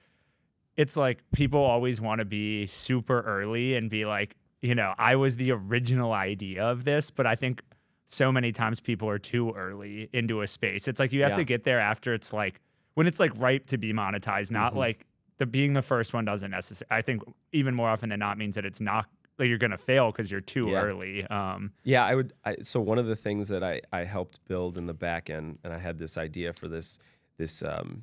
it's 0.80 0.96
like 0.96 1.18
people 1.32 1.60
always 1.60 2.00
want 2.00 2.18
to 2.20 2.24
be 2.24 2.66
super 2.66 3.20
early 3.20 3.74
and 3.76 3.90
be 3.90 4.04
like, 4.06 4.34
you 4.62 4.74
know, 4.74 4.94
I 4.98 5.16
was 5.16 5.36
the 5.36 5.50
original 5.52 6.12
idea 6.12 6.62
of 6.64 6.84
this, 6.84 7.10
but 7.10 7.26
I 7.26 7.34
think 7.34 7.60
so 8.06 8.32
many 8.32 8.50
times 8.50 8.80
people 8.80 9.08
are 9.08 9.18
too 9.18 9.52
early 9.52 10.08
into 10.12 10.40
a 10.42 10.46
space. 10.46 10.88
It's 10.88 10.98
like 10.98 11.12
you 11.12 11.22
have 11.22 11.32
Yeah. 11.32 11.36
to 11.36 11.44
get 11.44 11.64
there 11.64 11.80
after 11.80 12.14
it's 12.14 12.32
like 12.32 12.60
when 12.94 13.06
it's 13.06 13.20
like 13.20 13.32
ripe 13.38 13.66
to 13.66 13.78
be 13.78 13.92
monetized, 13.92 14.50
not 14.50 14.72
Mhm. 14.72 14.76
like 14.86 15.06
the 15.38 15.46
being 15.46 15.72
the 15.74 15.82
first 15.82 16.12
one 16.14 16.24
doesn't 16.24 16.50
necessarily. 16.50 16.98
I 16.98 17.02
think 17.02 17.22
even 17.52 17.74
more 17.74 17.88
often 17.90 18.08
than 18.08 18.18
not 18.20 18.38
means 18.38 18.54
that 18.54 18.64
it's 18.64 18.80
not 18.80 19.06
like 19.38 19.48
you're 19.48 19.58
gonna 19.58 19.78
fail 19.78 20.10
because 20.12 20.30
you're 20.30 20.40
too 20.56 20.70
Yeah. 20.70 20.82
early. 20.82 21.24
Um, 21.26 21.72
Yeah, 21.84 22.04
I 22.04 22.14
would. 22.14 22.32
I, 22.44 22.56
so 22.62 22.80
one 22.80 22.98
of 22.98 23.06
the 23.06 23.16
things 23.16 23.48
that 23.48 23.62
I, 23.62 23.80
I 23.92 24.04
helped 24.04 24.40
build 24.48 24.76
in 24.78 24.86
the 24.86 24.94
back 24.94 25.28
end, 25.30 25.58
and 25.64 25.72
I 25.72 25.78
had 25.78 25.98
this 25.98 26.16
idea 26.18 26.52
for 26.52 26.68
this 26.68 26.98
this 27.38 27.62
um, 27.62 28.02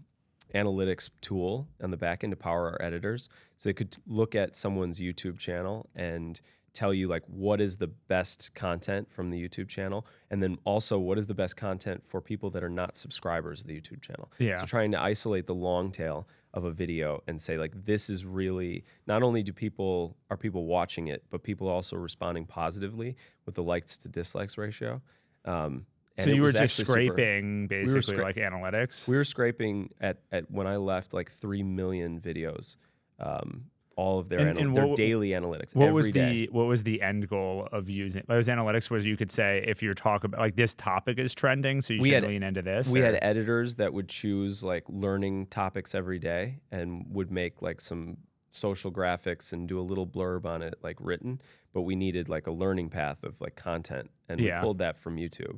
analytics 0.54 1.10
tool 1.22 1.68
on 1.82 1.92
the 1.92 1.98
back 1.98 2.24
end 2.24 2.32
to 2.32 2.38
power 2.38 2.70
our 2.70 2.82
editors, 2.82 3.30
so 3.58 3.70
they 3.70 3.74
could 3.74 3.98
look 4.08 4.36
at 4.36 4.56
someone's 4.56 5.00
YouTube 5.00 5.38
channel 5.38 5.90
and 5.96 6.42
tell 6.74 6.94
you 6.94 7.08
like 7.08 7.24
what 7.26 7.60
is 7.60 7.78
the 7.78 7.88
best 7.88 8.54
content 8.54 9.12
from 9.12 9.32
the 9.32 9.42
YouTube 9.42 9.68
channel, 9.68 10.06
and 10.30 10.44
then 10.44 10.58
also 10.64 11.00
what 11.00 11.18
is 11.18 11.26
the 11.26 11.34
best 11.34 11.58
content 11.58 12.04
for 12.08 12.22
people 12.22 12.50
that 12.52 12.64
are 12.64 12.70
not 12.70 12.96
subscribers 12.96 13.62
of 13.62 13.68
the 13.68 13.74
YouTube 13.74 14.02
channel. 14.02 14.32
Yeah. 14.38 14.60
So 14.60 14.66
trying 14.68 14.92
to 14.92 15.02
isolate 15.02 15.48
the 15.48 15.56
long 15.56 15.92
tail 15.92 16.28
of 16.54 16.64
a 16.66 16.72
video 16.72 17.24
and 17.28 17.42
say 17.42 17.58
like 17.58 17.86
this 17.86 18.10
is 18.10 18.26
really 18.26 18.84
not 19.06 19.24
only 19.24 19.44
do 19.44 19.54
people 19.54 20.16
are 20.30 20.38
people 20.38 20.66
watching 20.66 21.08
it, 21.08 21.24
but 21.30 21.44
people 21.44 21.68
also 21.68 21.96
responding 21.96 22.46
positively 22.46 23.16
with 23.46 23.56
the 23.56 23.64
likes 23.64 23.98
to 23.98 24.10
dislikes 24.10 24.58
ratio. 24.58 25.02
Um, 25.46 25.86
and 26.18 26.30
so 26.30 26.36
you 26.36 26.42
were 26.42 26.52
just 26.52 26.64
actually 26.64 26.86
super- 26.86 27.02
scraping 27.14 27.68
basically 27.68 28.02
scra- 28.18 28.24
like 28.24 28.36
analytics. 28.38 29.08
we 29.08 29.16
were 29.16 29.24
scraping 29.24 29.90
at, 30.02 30.18
at 30.32 30.50
when 30.50 30.68
I 30.68 30.78
left 30.78 31.14
like 31.14 31.32
three 31.32 31.64
million 31.64 32.20
videos, 32.20 32.78
um, 33.20 33.66
all 33.96 34.20
of 34.20 34.30
their 34.30 34.40
And- 34.40 34.60
anal- 34.60 34.62
and 34.62 34.78
their 34.78 34.96
daily 34.96 35.30
analytics. 35.30 35.76
what 35.76 35.92
was 35.92 36.10
day. 36.12 36.46
the 36.46 36.50
what 36.52 36.66
was 36.68 36.84
the 36.84 37.02
end 37.02 37.28
goal 37.28 37.68
of 37.72 37.90
using 37.90 38.24
those 38.28 38.48
analytics 38.48 38.90
was 38.92 39.06
you 39.08 39.18
could 39.18 39.32
say 39.32 39.64
if 39.68 39.82
you're 39.82 39.96
talking 39.96 40.30
about 40.30 40.40
like 40.42 40.56
this 40.56 40.76
topic 40.76 41.18
is 41.18 41.34
trending 41.34 41.82
so 41.82 41.94
you 41.96 42.02
We 42.02 42.10
should 42.10 42.24
had- 42.24 42.32
lean 42.32 42.44
into 42.44 42.62
this 42.62 42.90
we 42.90 43.00
had 43.02 43.18
editors 43.22 43.76
that 43.78 43.94
would 43.94 44.08
choose 44.08 44.64
like 44.64 44.84
learning 44.88 45.48
topics 45.48 45.96
every 45.96 46.20
day 46.20 46.60
and 46.72 47.06
would 47.10 47.32
make 47.32 47.62
like 47.64 47.82
some 47.82 48.18
social 48.50 48.92
graphics 48.92 49.52
and 49.52 49.68
do 49.68 49.80
a 49.80 49.82
little 49.82 50.06
blurb 50.08 50.46
on 50.46 50.62
it 50.62 50.76
like 50.84 50.98
written 51.00 51.42
but 51.74 51.82
we 51.82 51.96
needed 51.96 52.30
like 52.30 52.46
a 52.48 52.52
learning 52.52 52.90
path 52.90 53.24
of 53.24 53.42
like 53.42 53.56
content 53.56 54.10
and 54.30 54.40
Yeah. 54.40 54.60
we 54.60 54.64
pulled 54.64 54.78
that 54.78 54.98
from 55.00 55.18
youtube 55.18 55.58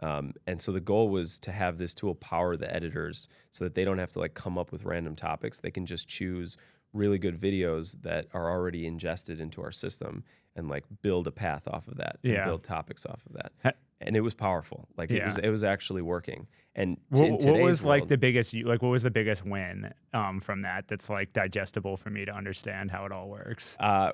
um, 0.00 0.32
and 0.46 0.60
so 0.60 0.72
the 0.72 0.80
goal 0.80 1.08
was 1.08 1.38
to 1.40 1.52
have 1.52 1.78
this 1.78 1.94
tool 1.94 2.14
power 2.14 2.56
the 2.56 2.72
editors 2.74 3.28
so 3.52 3.64
that 3.64 3.74
they 3.74 3.84
don't 3.84 3.98
have 3.98 4.10
to 4.12 4.18
like 4.18 4.34
come 4.34 4.58
up 4.58 4.72
with 4.72 4.84
random 4.84 5.14
topics. 5.16 5.60
They 5.60 5.70
can 5.70 5.86
just 5.86 6.08
choose 6.08 6.56
really 6.92 7.18
good 7.18 7.38
videos 7.40 8.02
that 8.02 8.26
are 8.34 8.50
already 8.50 8.86
ingested 8.86 9.40
into 9.40 9.62
our 9.62 9.70
system 9.72 10.24
and 10.56 10.68
like 10.68 10.84
build 11.02 11.26
a 11.26 11.30
path 11.30 11.68
off 11.68 11.86
of 11.86 11.96
that 11.98 12.18
and 12.24 12.32
Yeah. 12.32 12.44
build 12.44 12.64
topics 12.64 13.06
off 13.06 13.22
of 13.26 13.34
that. 13.62 13.76
And 14.00 14.16
it 14.16 14.22
was 14.22 14.34
powerful. 14.34 14.88
Like 14.96 15.10
it 15.10 15.16
Yeah. 15.18 15.26
was 15.26 15.38
it 15.38 15.48
was 15.50 15.62
actually 15.62 16.02
working. 16.02 16.46
And 16.74 16.96
t- 17.14 17.30
what, 17.30 17.42
what 17.42 17.60
was 17.60 17.84
like 17.84 18.08
the 18.08 18.16
biggest 18.16 18.54
like 18.54 18.80
what 18.82 18.88
was 18.88 19.02
the 19.02 19.10
biggest 19.10 19.44
win 19.44 19.92
um, 20.14 20.40
from 20.40 20.62
that 20.62 20.88
that's 20.88 21.10
like 21.10 21.32
digestible 21.34 21.96
for 21.96 22.08
me 22.10 22.24
to 22.24 22.32
understand 22.32 22.90
how 22.90 23.04
it 23.04 23.12
all 23.12 23.28
works? 23.28 23.76
Uh, 23.78 24.12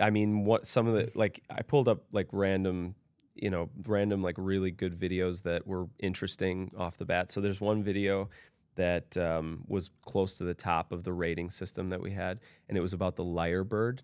I 0.00 0.10
mean, 0.10 0.44
what 0.44 0.66
some 0.66 0.86
of 0.88 0.94
the 0.94 1.10
like 1.14 1.42
I 1.50 1.62
pulled 1.62 1.88
up 1.88 2.04
like 2.12 2.28
random, 2.32 2.94
you 3.36 3.50
know, 3.50 3.68
random 3.86 4.22
like 4.22 4.34
really 4.38 4.70
good 4.70 4.98
videos 4.98 5.42
that 5.42 5.66
were 5.66 5.86
interesting 5.98 6.72
off 6.76 6.96
the 6.96 7.04
bat. 7.04 7.30
So 7.30 7.40
there's 7.40 7.60
one 7.60 7.82
video 7.82 8.28
that 8.76 9.16
um, 9.16 9.64
was 9.68 9.90
close 10.04 10.36
to 10.38 10.44
the 10.44 10.54
top 10.54 10.92
of 10.92 11.04
the 11.04 11.12
rating 11.12 11.50
system 11.50 11.90
that 11.90 12.00
we 12.00 12.10
had, 12.12 12.40
and 12.68 12.76
it 12.76 12.80
was 12.80 12.92
about 12.92 13.16
the 13.16 13.24
lyrebird. 13.24 14.00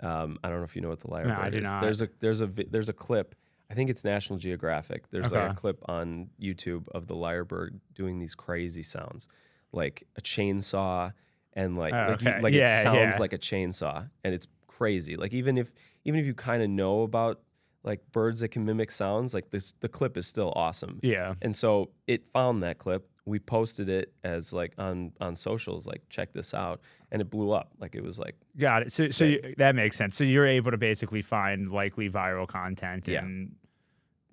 Um, 0.00 0.38
I 0.44 0.48
don't 0.48 0.58
know 0.58 0.64
if 0.64 0.74
you 0.76 0.82
know 0.82 0.88
what 0.88 1.00
the 1.00 1.08
lyrebird 1.08 1.38
I 1.38 1.50
do 1.50 1.58
is. 1.58 1.64
not. 1.64 1.80
There's 1.80 2.00
a 2.02 2.08
there's 2.20 2.40
a 2.40 2.46
there's 2.46 2.88
a 2.88 2.92
clip. 2.92 3.34
I 3.70 3.74
think 3.74 3.90
it's 3.90 4.04
National 4.04 4.38
Geographic. 4.38 5.10
There's 5.10 5.32
like 5.32 5.52
a 5.52 5.54
clip 5.54 5.82
on 5.88 6.28
YouTube 6.40 6.86
of 6.94 7.06
the 7.06 7.14
lyrebird 7.14 7.78
doing 7.94 8.18
these 8.18 8.34
crazy 8.34 8.82
sounds, 8.82 9.26
like 9.72 10.06
a 10.16 10.20
chainsaw, 10.20 11.12
and 11.54 11.76
like 11.78 11.94
Oh, 11.94 12.06
like, 12.10 12.22
you- 12.22 12.42
like 12.42 12.54
Yeah, 12.54 12.80
it 12.80 12.82
sounds 12.82 13.14
yeah. 13.14 13.18
like 13.18 13.32
a 13.32 13.38
chainsaw, 13.38 14.08
and 14.22 14.34
it's 14.34 14.46
crazy. 14.66 15.16
Like 15.16 15.32
even 15.32 15.56
if 15.56 15.72
even 16.04 16.20
if 16.20 16.26
you 16.26 16.34
kind 16.34 16.62
of 16.62 16.68
know 16.68 17.02
about 17.02 17.40
like 17.84 18.00
birds 18.12 18.40
that 18.40 18.48
can 18.48 18.64
mimic 18.64 18.90
sounds, 18.90 19.34
like 19.34 19.50
this 19.50 19.74
the 19.80 19.88
clip 19.88 20.16
is 20.16 20.26
still 20.26 20.52
awesome. 20.56 20.98
yeah 21.02 21.34
And 21.42 21.54
so 21.54 21.90
it 22.06 22.24
found 22.32 22.62
that 22.62 22.78
clip. 22.78 23.08
We 23.26 23.38
posted 23.38 23.88
it 23.88 24.12
as 24.22 24.52
like 24.52 24.72
on 24.78 25.12
on 25.20 25.36
socials, 25.36 25.86
like 25.86 26.02
check 26.10 26.32
this 26.34 26.52
out, 26.52 26.80
and 27.10 27.22
it 27.22 27.30
blew 27.30 27.52
up. 27.52 27.70
Like 27.78 27.94
it 27.94 28.02
was 28.02 28.18
like 28.18 28.36
got 28.58 28.82
it 28.82 28.92
so 28.92 29.10
so 29.10 29.24
you, 29.24 29.54
that 29.58 29.74
makes 29.74 29.96
sense 29.96 30.16
so 30.16 30.24
you're 30.24 30.46
able 30.46 30.70
to 30.70 30.76
basically 30.78 31.22
find 31.22 31.68
likely 31.70 32.10
viral 32.10 32.46
content 32.46 33.08
Yeah. 33.08 33.22
and 33.22 33.54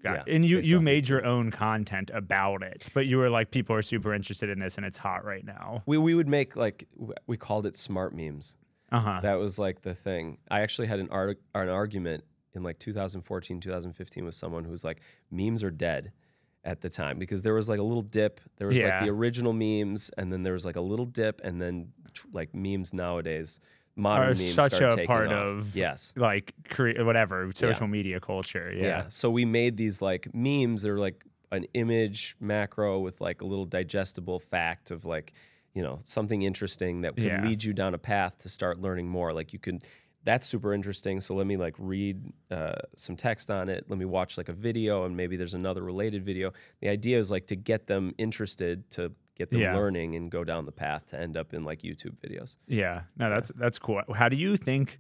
got 0.04 0.14
Yeah, 0.16 0.24
it. 0.28 0.36
and 0.36 0.46
you 0.46 0.60
you 0.60 0.82
made 0.82 1.08
your 1.08 1.24
own 1.26 1.52
content 1.52 2.12
about 2.14 2.64
it 2.64 2.84
but 2.94 3.06
you 3.06 3.18
were 3.18 3.30
like 3.30 3.52
people 3.52 3.76
are 3.78 3.82
super 3.82 4.14
interested 4.14 4.50
in 4.50 4.60
this 4.60 4.76
and 4.78 4.86
it's 4.86 4.98
hot 4.98 5.24
right 5.24 5.46
now 5.46 5.84
we 5.86 5.98
we 5.98 6.14
would 6.14 6.28
make 6.28 6.56
like 6.58 6.86
we 7.28 7.38
called 7.38 7.66
it 7.66 7.76
smart 7.78 8.14
memes. 8.14 8.56
uh-huh 8.92 9.22
That 9.22 9.36
was 9.36 9.58
like 9.58 9.84
the 9.84 9.94
thing. 9.96 10.38
I 10.50 10.62
actually 10.62 10.88
had 10.90 11.00
an 11.00 11.08
art 11.12 11.40
an 11.56 11.70
argument 11.70 12.24
in 12.54 12.64
like 12.64 12.80
2014, 12.80 13.60
2015 13.60 14.26
with 14.26 14.36
someone 14.36 14.64
who 14.64 14.72
was 14.72 14.84
like, 14.84 15.00
memes 15.30 15.64
are 15.64 15.72
dead 15.72 16.12
at 16.64 16.82
the 16.82 16.90
time 16.90 17.18
because 17.18 17.42
there 17.42 17.54
was 17.54 17.68
like 17.70 17.80
a 17.80 17.84
little 17.84 18.04
dip. 18.04 18.40
There 18.58 18.68
was 18.68 18.82
like 18.82 19.02
the 19.02 19.10
original 19.10 19.54
memes, 19.54 20.12
and 20.18 20.32
then 20.32 20.44
there 20.44 20.54
was 20.54 20.66
like 20.66 20.76
a 20.76 20.82
little 20.82 21.06
dip, 21.06 21.42
and 21.44 21.62
then 21.62 21.92
tr- 22.14 22.28
like 22.34 22.54
memes 22.54 22.94
nowadays, 22.94 23.60
modern 23.96 24.30
Are 24.32 24.36
memes 24.36 24.54
such 24.54 24.80
a 24.80 25.06
part 25.06 25.28
off. 25.32 25.34
of 25.34 25.76
yes. 25.76 26.14
like 26.16 26.54
create 26.70 27.04
whatever 27.04 27.50
social 27.54 27.88
media 27.88 28.20
culture 28.20 28.72
Yeah. 28.74 28.84
yeah 28.84 29.06
So 29.10 29.30
we 29.30 29.44
made 29.46 29.76
these 29.78 30.02
like 30.02 30.34
memes. 30.34 30.84
They're 30.84 30.98
like 31.00 31.24
an 31.52 31.66
image 31.74 32.36
macro 32.40 33.00
with 33.00 33.20
like 33.20 33.42
a 33.42 33.46
little 33.46 33.66
digestible 33.66 34.40
fact 34.40 34.92
of 34.92 35.04
like, 35.04 35.34
you 35.74 35.82
know, 35.84 36.00
something 36.06 36.42
interesting 36.44 37.02
that 37.02 37.16
could 37.16 37.26
Yeah. 37.26 37.44
lead 37.44 37.64
you 37.64 37.74
down 37.74 37.94
a 37.94 37.98
path 37.98 38.38
to 38.40 38.50
start 38.50 38.80
learning 38.80 39.08
more. 39.10 39.34
Like 39.34 39.52
you 39.52 39.60
could, 39.60 39.84
that's 40.24 40.46
super 40.46 40.74
interesting. 40.74 41.20
So 41.22 41.34
let 41.36 41.48
me 41.48 41.58
like 41.58 41.76
read 41.78 42.32
uh, 42.52 42.74
some 42.96 43.16
text 43.16 43.50
on 43.50 43.70
it. 43.70 43.86
Let 43.90 43.98
me 43.98 44.06
watch 44.06 44.38
like 44.38 44.50
a 44.50 44.54
video 44.54 45.06
and 45.06 45.18
maybe 45.18 45.36
there's 45.38 45.54
another 45.56 45.82
related 45.84 46.24
video. 46.24 46.52
The 46.80 46.90
idea 46.90 47.18
is 47.18 47.32
like 47.32 47.48
to 47.48 47.56
get 47.56 47.88
them 47.88 48.14
interested 48.18 48.90
to 48.92 49.12
get 49.36 49.50
them 49.50 49.62
Yeah. 49.62 49.76
learning 49.76 50.16
and 50.16 50.30
go 50.30 50.44
down 50.44 50.66
the 50.66 50.72
path 50.72 51.08
to 51.08 51.20
end 51.20 51.36
up 51.38 51.54
in 51.54 51.64
like 51.64 51.82
YouTube 51.82 52.16
videos. 52.24 52.56
Yeah, 52.68 53.02
no, 53.18 53.30
that's 53.30 53.50
that's 53.56 53.80
cool. 53.80 54.02
How 54.14 54.30
do 54.30 54.36
you 54.36 54.58
think, 54.58 55.00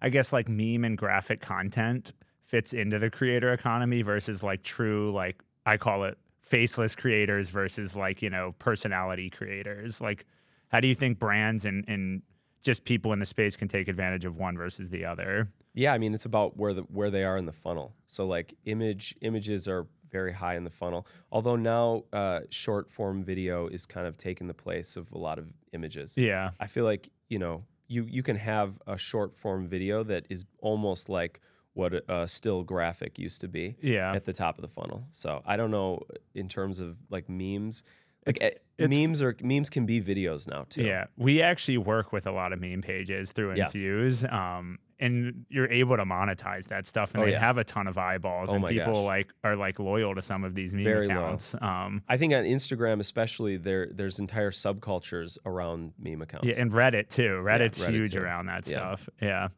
I 0.00 0.08
guess, 0.08 0.32
like 0.32 0.48
meme 0.48 0.84
and 0.84 0.96
graphic 0.96 1.40
content 1.40 2.12
fits 2.42 2.72
into 2.72 2.98
the 2.98 3.10
creator 3.10 3.52
economy 3.52 4.02
versus 4.02 4.42
like 4.42 4.62
true, 4.62 5.12
like 5.12 5.42
I 5.66 5.76
call 5.76 6.04
it 6.04 6.16
faceless 6.40 6.94
creators 6.94 7.50
versus 7.50 7.94
like 7.94 8.22
you 8.22 8.30
know 8.30 8.54
personality 8.58 9.28
creators? 9.28 10.00
Like, 10.00 10.24
how 10.68 10.80
do 10.80 10.88
you 10.88 10.94
think 10.94 11.18
brands 11.18 11.66
and 11.66 11.84
and 11.88 12.22
just 12.62 12.84
people 12.84 13.12
in 13.12 13.18
the 13.18 13.26
space 13.26 13.56
can 13.56 13.68
take 13.68 13.88
advantage 13.88 14.24
of 14.24 14.36
one 14.36 14.56
versus 14.56 14.90
the 14.90 15.04
other? 15.04 15.48
Yeah, 15.74 15.92
I 15.92 15.98
mean 15.98 16.14
it's 16.14 16.24
about 16.24 16.56
where 16.56 16.74
the 16.74 16.82
where 16.82 17.10
they 17.10 17.24
are 17.24 17.36
in 17.36 17.46
the 17.46 17.52
funnel. 17.52 17.94
So 18.06 18.26
like 18.26 18.54
image 18.64 19.14
images 19.20 19.66
are 19.68 19.86
very 20.10 20.32
high 20.32 20.56
in 20.56 20.64
the 20.64 20.70
funnel. 20.70 21.06
Although 21.30 21.56
now 21.56 22.04
uh, 22.12 22.40
short 22.50 22.90
form 22.90 23.24
video 23.24 23.66
is 23.68 23.86
kind 23.86 24.06
of 24.06 24.18
taking 24.18 24.46
the 24.46 24.54
place 24.54 24.96
of 24.96 25.10
a 25.12 25.18
lot 25.18 25.38
of 25.38 25.48
images. 25.72 26.14
Yeah, 26.16 26.50
I 26.60 26.66
feel 26.66 26.84
like 26.84 27.08
you 27.28 27.38
know 27.38 27.64
you 27.88 28.04
you 28.08 28.22
can 28.22 28.36
have 28.36 28.74
a 28.86 28.96
short 28.98 29.36
form 29.36 29.66
video 29.68 30.02
that 30.04 30.26
is 30.28 30.44
almost 30.60 31.08
like 31.08 31.40
what 31.74 31.94
a, 31.94 32.14
a 32.22 32.28
still 32.28 32.62
graphic 32.62 33.18
used 33.18 33.40
to 33.40 33.48
be 33.48 33.76
Yeah. 33.80 34.12
at 34.14 34.24
the 34.26 34.32
top 34.34 34.58
of 34.58 34.62
the 34.62 34.68
funnel. 34.68 35.04
So 35.12 35.40
I 35.46 35.56
don't 35.56 35.70
know 35.70 36.02
in 36.34 36.46
terms 36.48 36.78
of 36.78 36.98
like 37.08 37.30
memes. 37.30 37.82
Like 38.26 38.38
eh, 38.42 38.50
it's- 38.84 38.98
memes 39.00 39.22
or 39.22 39.36
memes 39.42 39.70
can 39.70 39.86
be 39.86 40.00
videos 40.00 40.48
now 40.48 40.66
too. 40.68 40.82
Yeah, 40.84 41.06
we 41.16 41.42
actually 41.42 41.78
work 41.78 42.12
with 42.12 42.26
a 42.26 42.32
lot 42.32 42.52
of 42.52 42.60
meme 42.60 42.82
pages 42.82 43.32
through 43.32 43.54
Yeah. 43.56 43.66
Infuse, 43.66 44.24
um, 44.24 44.78
and 45.00 45.46
you're 45.48 45.68
able 45.70 45.96
to 45.96 46.04
monetize 46.04 46.68
that 46.68 46.86
stuff, 46.86 47.12
and 47.14 47.22
Oh, 47.22 47.26
they 47.26 47.32
yeah. 47.32 47.40
have 47.40 47.58
a 47.58 47.64
ton 47.64 47.88
of 47.88 47.98
eyeballs, 47.98 48.50
Oh 48.52 48.54
and 48.56 48.66
people 48.66 48.92
gosh. 48.92 49.04
like 49.04 49.32
are 49.42 49.56
like 49.56 49.80
loyal 49.80 50.14
to 50.14 50.22
some 50.22 50.44
of 50.44 50.54
these 50.54 50.74
meme 50.74 50.84
Very 50.84 51.06
accounts. 51.06 51.56
Um, 51.60 52.02
I 52.08 52.16
think 52.16 52.32
on 52.32 52.44
Instagram 52.44 53.00
especially 53.00 53.56
there 53.56 53.88
there's 53.92 54.18
entire 54.20 54.52
subcultures 54.52 55.38
around 55.44 55.92
meme 55.98 56.22
accounts. 56.22 56.46
yeah, 56.46 56.54
and 56.56 56.70
Reddit 56.70 57.08
too. 57.08 57.40
Reddit's 57.44 57.82
Reddit 57.84 57.90
huge 57.90 58.12
too. 58.12 58.20
around 58.20 58.46
that 58.46 58.66
Yeah. 58.68 58.78
stuff. 58.94 59.08
Yeah. 59.20 59.48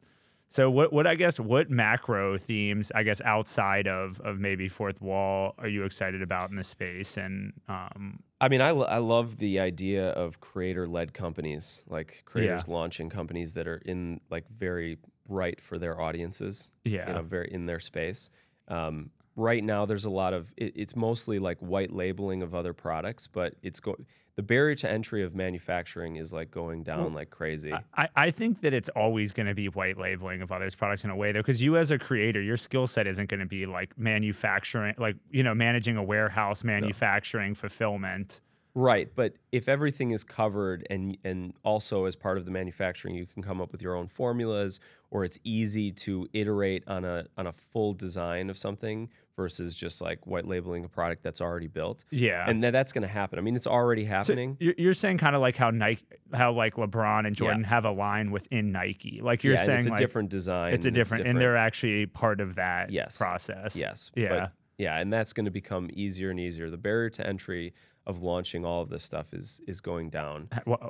So 0.54 0.70
what 0.70 0.92
what 0.92 1.04
I 1.04 1.16
guess 1.16 1.40
what 1.40 1.68
macro 1.68 2.38
themes 2.38 2.92
I 2.94 3.02
guess 3.02 3.20
outside 3.23 3.88
of 3.88 4.20
of 4.20 4.38
maybe 4.38 4.70
Fourthwall 4.70 5.54
are 5.58 5.66
you 5.66 5.82
excited 5.82 6.23
about 6.23 6.50
in 6.50 6.56
the 6.56 6.62
space 6.62 7.16
and 7.16 7.52
um 7.68 8.20
I 8.40 8.49
mean, 8.49 8.61
I, 8.61 8.73
lo- 8.73 8.84
I 8.84 8.99
love 8.99 9.38
the 9.38 9.58
idea 9.58 10.11
of 10.11 10.38
creator 10.38 10.87
led 10.87 11.14
companies, 11.14 11.82
like 11.88 12.25
creators 12.26 12.68
launching 12.68 13.08
companies 13.08 13.54
that 13.54 13.66
are 13.66 13.80
in 13.87 14.20
like 14.30 14.44
very 14.50 14.99
right 15.28 15.58
for 15.62 15.78
their 15.78 15.99
audiences. 15.99 16.70
Yeah. 16.84 17.08
You 17.08 17.14
know, 17.14 17.23
very 17.23 17.49
in 17.50 17.64
their 17.64 17.80
space. 17.80 18.28
Um, 18.68 19.11
right 19.37 19.62
now, 19.62 19.87
there's 19.87 20.05
a 20.05 20.11
lot 20.11 20.33
of, 20.33 20.53
it, 20.57 20.73
it's 20.76 20.97
mostly 20.97 21.38
like 21.38 21.59
white 21.59 21.93
labeling 21.93 22.43
of 22.43 22.55
other 22.55 22.73
products, 22.73 23.26
but 23.26 23.55
it's 23.62 23.81
go, 23.81 23.97
the 24.37 24.43
barrier 24.43 24.75
to 24.75 24.91
entry 24.91 25.23
of 25.23 25.35
manufacturing 25.35 26.17
is 26.17 26.33
like 26.33 26.50
going 26.50 26.83
down 26.83 27.14
like 27.14 27.31
crazy. 27.31 27.73
I, 27.97 28.09
I 28.17 28.31
think 28.33 28.62
that 28.62 28.75
it's 28.75 28.88
always 28.91 29.33
going 29.33 29.47
to 29.47 29.55
be 29.55 29.69
white 29.69 29.97
labeling 29.97 30.43
of 30.43 30.50
others' 30.50 30.75
products 30.75 31.05
in 31.05 31.11
a 31.11 31.17
way, 31.17 31.31
though, 31.31 31.38
because 31.38 31.62
you 31.62 31.76
as 31.76 31.93
a 31.93 31.99
creator, 31.99 32.43
your 32.43 32.57
skill 32.57 32.88
set 32.88 33.07
isn't 33.07 33.29
going 33.29 33.41
to 33.41 33.47
be 33.47 33.64
like 33.67 33.97
manufacturing, 33.97 34.95
like 34.99 35.17
you 35.31 35.45
know, 35.45 35.55
managing 35.55 35.97
a 35.97 36.03
warehouse, 36.03 36.64
manufacturing, 36.64 37.55
fulfillment. 37.55 38.41
Right, 38.76 39.09
but 39.14 39.35
if 39.52 39.69
everything 39.69 40.11
is 40.11 40.25
covered 40.25 40.85
and 40.90 41.16
and 41.25 41.54
also 41.64 42.07
as 42.07 42.16
part 42.16 42.38
of 42.38 42.45
the 42.45 42.50
manufacturing, 42.50 43.14
you 43.14 43.25
can 43.25 43.40
come 43.43 43.61
up 43.61 43.71
with 43.71 43.81
your 43.81 43.95
own 43.95 44.09
formulas, 44.09 44.81
or 45.12 45.25
it's 45.25 45.38
easy 45.45 45.93
to 45.93 46.28
iterate 46.33 46.83
on 46.88 47.04
a 47.04 47.26
on 47.38 47.47
a 47.47 47.52
full 47.52 47.93
design 47.93 48.50
of 48.50 48.59
something 48.59 49.11
versus 49.37 49.75
just 49.76 50.00
like 50.00 50.26
white 50.26 50.47
labeling 50.47 50.85
a 50.85 50.88
product 50.88 51.23
that's 51.23 51.40
already 51.40 51.66
built. 51.66 52.04
Yeah. 52.11 52.49
and 52.49 52.62
that, 52.62 52.71
that's 52.71 52.93
going 52.93 53.02
to 53.02 53.09
happen. 53.09 53.37
I 53.38 53.43
mean, 53.43 53.57
it's 53.57 53.66
already 53.66 54.04
happening. 54.04 54.57
you're, 54.61 54.75
you're 54.78 54.95
saying 54.95 55.19
kind 55.19 55.35
of 55.35 55.40
like 55.40 55.57
how 55.57 55.71
Nike, 55.71 56.04
how 56.33 56.52
like 56.52 56.75
LeBron 56.75 57.26
and 57.26 57.35
Jordan 57.35 57.64
have 57.64 57.85
a 57.85 57.90
line 57.90 58.31
within 58.31 58.71
Nike. 58.71 59.21
Like 59.23 59.43
you're 59.43 59.54
yeah, 59.54 59.64
saying, 59.64 59.78
it's 59.78 59.87
a 59.87 59.90
like, 59.90 59.99
different 59.99 60.28
design. 60.31 60.75
it's 60.75 60.87
a 60.87 60.88
and 60.88 60.95
different, 60.95 61.26
and 61.26 61.40
they're 61.40 61.57
actually 61.57 62.07
part 62.07 62.40
of 62.40 62.54
that 62.57 62.90
Yes. 62.90 63.19
process. 63.19 63.75
yes, 63.75 64.11
Yeah. 64.14 64.28
but 64.28 64.52
yeah, 64.78 64.99
and 64.99 65.12
that's 65.12 65.33
going 65.33 65.47
to 65.47 65.50
become 65.52 65.90
easier 65.93 66.31
and 66.31 66.38
easier. 66.40 66.71
The 66.71 66.76
barrier 66.76 67.11
to 67.11 67.26
entry 67.26 67.75
of 68.06 68.23
launching 68.23 68.64
all 68.64 68.82
of 68.82 68.90
this 68.90 69.02
stuff 69.02 69.32
is 69.32 69.61
is 69.66 69.80
going 69.80 70.11
down. 70.11 70.49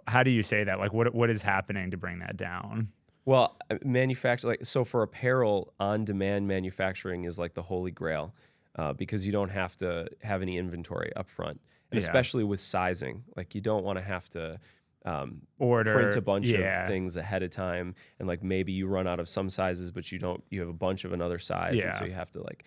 How 0.09 0.23
do 0.23 0.30
you 0.30 0.42
say 0.42 0.64
that? 0.64 0.78
Like, 0.78 0.92
what 0.92 1.14
what 1.14 1.30
is 1.30 1.42
happening 1.42 1.90
to 1.90 1.97
bring 1.97 2.18
that 2.21 2.37
down? 2.37 2.88
Well, 3.25 3.56
uh, 3.71 3.76
manufacture 3.85 4.49
like 4.49 4.64
so 4.64 4.85
for 4.85 5.02
apparel, 5.02 5.73
on-demand 5.80 6.47
manufacturing 6.47 7.25
is 7.25 7.38
like 7.38 7.54
the 7.54 7.62
holy 7.62 7.90
grail 7.90 8.35
uh, 8.76 8.92
because 8.92 9.25
you 9.25 9.33
don't 9.33 9.49
have 9.50 9.76
to 9.78 10.09
have 10.23 10.42
any 10.42 10.59
inventory 10.59 11.12
up 11.16 11.28
front, 11.30 11.61
and 11.90 12.00
Yeah. 12.00 12.06
especially 12.06 12.44
with 12.44 12.61
sizing, 12.61 13.25
like 13.37 13.54
you 13.54 13.61
don't 13.61 13.85
want 13.85 13.99
to 13.99 14.04
have 14.04 14.28
to 14.30 14.59
um, 15.06 15.42
Order 15.59 15.94
print 15.94 16.16
a 16.16 16.21
bunch 16.23 16.49
yeah. 16.49 16.83
of 16.85 16.88
things 16.88 17.16
ahead 17.16 17.42
of 17.42 17.50
time, 17.50 17.94
and 18.18 18.26
like 18.26 18.42
maybe 18.42 18.73
you 18.73 18.87
run 18.87 19.06
out 19.06 19.21
of 19.21 19.28
some 19.28 19.49
sizes, 19.50 19.90
but 19.90 20.11
you 20.11 20.18
don't 20.18 20.42
you 20.50 20.61
have 20.61 20.68
a 20.68 20.75
bunch 20.75 21.04
of 21.04 21.12
another 21.12 21.38
size, 21.38 21.83
and 21.85 21.94
so 21.94 22.04
you 22.04 22.12
have 22.12 22.30
to 22.33 22.42
like. 22.42 22.64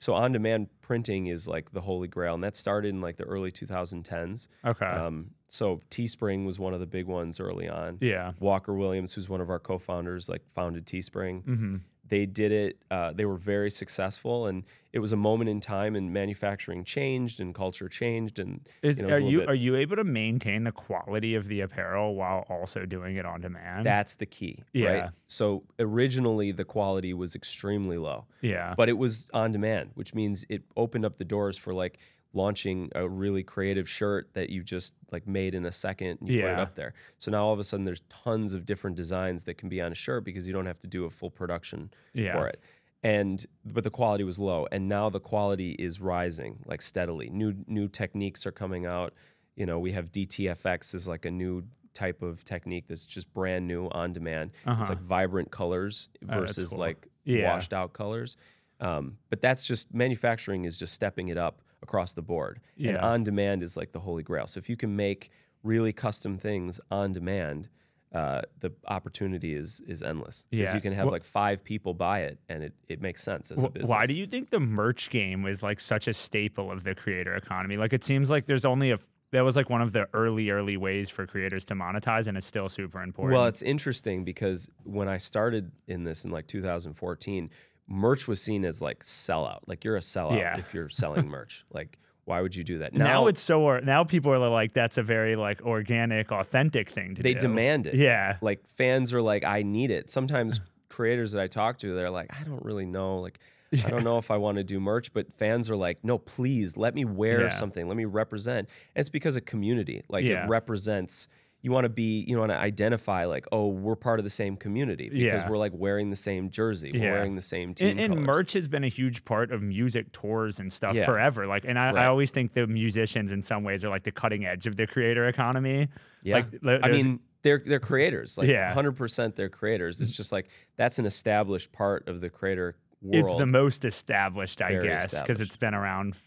So 0.00 0.14
on-demand 0.14 0.68
printing 0.80 1.26
is 1.28 1.46
like 1.46 1.72
the 1.72 1.82
holy 1.82 2.08
grail, 2.08 2.34
and 2.34 2.42
that 2.42 2.56
started 2.56 2.88
in 2.88 3.00
like 3.00 3.16
the 3.16 3.24
early 3.24 3.52
2010s. 3.52 4.48
Okay. 4.64 4.84
Um, 4.86 5.30
so 5.48 5.80
Teespring 5.90 6.46
was 6.46 6.58
one 6.58 6.74
of 6.74 6.80
the 6.80 6.86
big 6.86 7.06
ones 7.06 7.38
early 7.38 7.68
on. 7.68 7.98
yeah. 8.00 8.32
Walker 8.40 8.72
Williams, 8.72 9.12
who's 9.12 9.28
one 9.28 9.40
of 9.40 9.50
our 9.50 9.58
co-founders, 9.58 10.28
like 10.28 10.42
founded 10.54 10.86
Teespring. 10.86 11.44
hmm 11.44 11.76
They 12.10 12.26
did 12.26 12.52
it. 12.52 12.78
Uh, 12.90 13.12
they 13.12 13.24
were 13.24 13.36
very 13.36 13.70
successful, 13.70 14.46
and 14.46 14.64
it 14.92 14.98
was 14.98 15.12
a 15.12 15.16
moment 15.16 15.48
in 15.48 15.60
time, 15.60 15.94
and 15.96 16.12
manufacturing 16.12 16.82
changed, 16.84 17.40
and 17.40 17.54
culture 17.54 17.88
changed, 17.88 18.38
and 18.40 18.60
Is 18.82 19.00
you 19.00 19.06
know, 19.06 19.14
are 19.14 19.20
you 19.20 19.38
bit- 19.38 19.48
are 19.48 19.54
you 19.54 19.76
able 19.76 19.96
to 19.96 20.04
maintain 20.04 20.64
the 20.64 20.72
quality 20.72 21.36
of 21.36 21.46
the 21.46 21.60
apparel 21.60 22.16
while 22.16 22.44
also 22.50 22.84
doing 22.84 23.16
it 23.16 23.24
on 23.24 23.40
demand? 23.40 23.86
that's 23.86 24.16
the 24.16 24.26
key, 24.26 24.64
Yeah. 24.72 24.88
right? 24.90 25.10
So 25.28 25.62
originally 25.78 26.50
the 26.52 26.64
quality 26.64 27.14
was 27.14 27.34
extremely 27.36 27.96
low, 27.96 28.26
yeah. 28.42 28.74
but 28.76 28.88
it 28.88 28.98
was 28.98 29.28
on 29.32 29.52
demand, 29.52 29.90
which 29.94 30.12
means 30.14 30.44
it 30.48 30.62
opened 30.76 31.04
up 31.04 31.18
the 31.18 31.24
doors 31.24 31.56
for 31.56 31.72
like 31.72 31.98
launching 32.32 32.90
a 32.94 33.08
really 33.08 33.42
creative 33.42 33.88
shirt 33.88 34.28
that 34.34 34.50
you 34.50 34.62
just 34.62 34.92
like 35.10 35.26
made 35.26 35.54
in 35.54 35.64
a 35.66 35.72
second 35.72 36.18
and 36.20 36.28
you 36.28 36.42
put 36.42 36.50
it 36.50 36.58
up 36.58 36.74
there. 36.76 36.94
So 37.18 37.30
now 37.30 37.44
all 37.46 37.52
of 37.52 37.58
a 37.58 37.64
sudden 37.64 37.84
there's 37.84 38.02
tons 38.08 38.54
of 38.54 38.64
different 38.64 38.96
designs 38.96 39.44
that 39.44 39.54
can 39.54 39.68
be 39.68 39.80
on 39.80 39.90
a 39.90 39.94
shirt 39.96 40.24
because 40.24 40.46
you 40.46 40.52
don't 40.52 40.66
have 40.66 40.78
to 40.80 40.86
do 40.86 41.04
a 41.06 41.10
full 41.10 41.30
production 41.30 41.90
Yeah. 42.14 42.34
for 42.34 42.46
it. 42.46 42.60
And 43.02 43.44
but 43.64 43.82
the 43.82 43.90
quality 43.90 44.24
was 44.24 44.38
low 44.38 44.66
and 44.70 44.88
now 44.88 45.08
the 45.10 45.20
quality 45.20 45.72
is 45.72 46.00
rising 46.00 46.60
like 46.66 46.82
steadily. 46.82 47.30
New 47.30 47.54
new 47.66 47.88
techniques 47.88 48.46
are 48.46 48.52
coming 48.52 48.86
out. 48.86 49.12
You 49.56 49.66
know, 49.66 49.78
we 49.78 49.92
have 49.92 50.12
DTFX 50.12 50.94
is 50.94 51.08
like 51.08 51.24
a 51.24 51.30
new 51.30 51.64
type 51.94 52.22
of 52.22 52.44
technique 52.44 52.84
that's 52.88 53.04
just 53.06 53.32
brand 53.34 53.66
new 53.66 53.88
on 53.88 54.12
demand. 54.12 54.52
Uh-huh. 54.64 54.80
It's 54.82 54.90
like 54.90 55.00
vibrant 55.00 55.50
colors 55.50 56.08
Oh, 56.28 56.40
versus 56.40 56.68
cool. 56.70 56.78
like 56.78 57.08
Yeah. 57.24 57.52
washed 57.52 57.72
out 57.72 57.92
colors. 57.92 58.36
Um, 58.80 59.16
but 59.30 59.40
that's 59.40 59.64
just 59.64 59.92
manufacturing 59.92 60.64
is 60.64 60.78
just 60.78 60.94
stepping 60.94 61.28
it 61.28 61.36
up 61.36 61.62
across 61.90 62.12
the 62.12 62.22
board. 62.22 62.60
And 62.78 62.96
on 62.98 63.24
demand 63.24 63.62
is 63.64 63.76
like 63.76 63.90
the 63.92 63.98
holy 64.00 64.22
grail. 64.22 64.46
So 64.46 64.58
if 64.58 64.68
you 64.68 64.76
can 64.76 64.94
make 64.94 65.30
really 65.64 65.92
custom 65.92 66.38
things 66.38 66.78
on 66.90 67.12
demand, 67.12 67.68
uh, 68.14 68.42
the 68.60 68.72
opportunity 68.88 69.54
is 69.54 69.80
is 69.86 70.02
endless. 70.02 70.44
Because 70.50 70.68
Yeah. 70.68 70.74
you 70.76 70.80
can 70.80 70.92
have 70.92 71.08
Wh- 71.08 71.12
like 71.12 71.24
five 71.24 71.62
people 71.64 71.92
buy 71.94 72.20
it, 72.22 72.38
and 72.48 72.62
it, 72.64 72.72
it 72.88 73.00
makes 73.00 73.22
sense 73.22 73.50
as 73.52 73.62
a 73.62 73.68
business. 73.68 73.88
Why 73.90 74.04
do 74.06 74.14
you 74.16 74.26
think 74.26 74.50
the 74.50 74.58
merch 74.60 75.10
game 75.10 75.42
was 75.42 75.62
like 75.62 75.78
such 75.80 76.08
a 76.08 76.14
staple 76.14 76.70
of 76.72 76.82
the 76.84 76.94
creator 76.94 77.34
economy? 77.34 77.76
Like 77.76 77.92
it 77.92 78.02
seems 78.04 78.30
like 78.30 78.46
there's 78.46 78.64
only 78.64 78.90
a 78.92 78.98
that 79.32 79.42
was 79.42 79.54
like 79.54 79.70
one 79.70 79.80
of 79.80 79.92
the 79.92 80.08
early 80.12 80.50
early 80.50 80.76
ways 80.76 81.08
for 81.10 81.24
creators 81.26 81.64
to 81.66 81.74
monetize, 81.74 82.26
and 82.26 82.36
it's 82.36 82.46
still 82.46 82.68
super 82.68 83.00
important. 83.02 83.36
Well, 83.38 83.46
it's 83.46 83.62
interesting 83.62 84.24
because 84.24 84.68
when 84.84 85.08
I 85.08 85.18
started 85.18 85.70
in 85.86 86.02
this 86.04 86.24
in 86.24 86.30
like 86.32 86.46
2014, 86.48 87.48
merch 87.90 88.26
was 88.28 88.40
seen 88.40 88.64
as 88.64 88.80
like 88.80 89.04
sellout. 89.04 89.58
Like 89.66 89.84
you're 89.84 89.96
a 89.96 90.00
sellout 90.00 90.38
Yeah. 90.38 90.56
if 90.58 90.72
you're 90.72 90.88
selling 90.88 91.28
merch. 91.36 91.64
Like 91.72 91.98
why 92.24 92.40
would 92.40 92.54
you 92.54 92.62
do 92.62 92.78
that? 92.78 92.94
now, 92.94 93.26
it's 93.26 93.40
so 93.40 93.62
or- 93.62 93.80
now 93.80 94.04
people 94.04 94.32
are 94.32 94.38
like 94.48 94.72
that's 94.72 94.96
a 94.98 95.02
very 95.02 95.34
like 95.36 95.60
organic, 95.62 96.30
authentic 96.30 96.88
thing 96.90 97.16
to 97.16 97.22
they 97.22 97.34
do. 97.34 97.40
They 97.40 97.46
demand 97.48 97.86
it. 97.88 97.94
Yeah, 97.96 98.36
like 98.40 98.64
fans 98.76 99.12
are 99.12 99.20
like 99.22 99.42
i 99.44 99.62
need 99.62 99.90
it 99.90 100.08
sometimes 100.10 100.60
creators 100.88 101.32
that 101.32 101.42
i 101.42 101.46
talk 101.46 101.78
to 101.78 101.94
they're 101.94 102.10
like 102.10 102.28
i 102.38 102.42
don't 102.44 102.64
really 102.64 102.84
know 102.86 103.18
like 103.20 103.38
i 103.84 103.88
don't 103.88 104.02
know 104.04 104.18
if 104.18 104.30
i 104.32 104.36
want 104.36 104.58
to 104.58 104.64
do 104.64 104.80
merch 104.80 105.12
but 105.12 105.32
fans 105.38 105.70
are 105.70 105.76
like 105.76 105.98
no 106.02 106.18
please 106.18 106.76
let 106.76 106.94
me 106.96 107.04
wear 107.04 107.42
Yeah. 107.42 107.50
something 107.50 107.86
let 107.86 107.96
me 107.96 108.04
represent 108.06 108.68
and 108.96 109.00
it's 109.00 109.08
because 109.08 109.36
of 109.36 109.44
community 109.44 110.02
like 110.08 110.24
Yeah. 110.24 110.44
it 110.44 110.48
represents 110.48 111.28
you 111.62 111.70
want 111.70 111.84
to 111.84 111.88
be 111.90 112.24
you 112.26 112.38
want 112.38 112.50
to 112.50 112.56
identify 112.56 113.24
like 113.26 113.46
oh 113.52 113.68
we're 113.68 113.94
part 113.96 114.18
of 114.18 114.24
the 114.24 114.30
same 114.30 114.56
community 114.56 115.08
because 115.10 115.20
Yeah. 115.42 115.48
we're 115.50 115.58
like 115.58 115.72
wearing 115.74 116.08
the 116.10 116.16
same 116.16 116.48
jersey 116.50 116.90
we're 116.92 117.02
Yeah. 117.04 117.12
wearing 117.12 117.36
the 117.36 117.42
same 117.42 117.74
team 117.74 117.98
and, 117.98 118.14
and 118.14 118.22
merch 118.24 118.54
has 118.54 118.66
been 118.68 118.82
a 118.84 118.88
huge 118.88 119.24
part 119.24 119.52
of 119.52 119.60
music 119.62 120.10
tours 120.12 120.58
and 120.58 120.72
stuff 120.72 120.94
Yeah. 120.94 121.04
forever. 121.04 121.46
Like, 121.46 121.64
and 121.66 121.78
I, 121.78 121.92
Right. 121.92 122.04
I 122.04 122.06
always 122.06 122.30
think 122.30 122.54
the 122.54 122.66
musicians 122.66 123.30
in 123.32 123.42
some 123.42 123.62
ways 123.64 123.84
are 123.84 123.90
like 123.90 124.04
the 124.04 124.12
cutting 124.12 124.46
edge 124.46 124.66
of 124.66 124.76
the 124.76 124.86
creator 124.86 125.28
economy. 125.28 125.88
Yeah. 126.22 126.44
Like, 126.62 126.84
I 126.84 126.88
mean, 126.90 127.20
they're 127.42 127.62
they're 127.64 127.80
creators. 127.80 128.38
Like 128.38 128.48
Yeah. 128.48 128.72
100% 128.74 129.34
they're 129.36 129.48
creators. 129.48 130.00
It's 130.00 130.12
just 130.12 130.32
like 130.32 130.48
that's 130.76 130.98
an 130.98 131.06
established 131.06 131.72
part 131.72 132.08
of 132.08 132.20
the 132.20 132.30
creator 132.30 132.76
world. 133.02 133.24
it's 133.24 133.34
the 133.36 133.46
most 133.46 133.84
established, 133.84 134.60
I 134.62 134.72
Very 134.72 134.88
guess, 134.88 135.18
because 135.20 135.40
it's 135.40 135.56
been 135.56 135.74
around 135.74 136.14
f- 136.14 136.22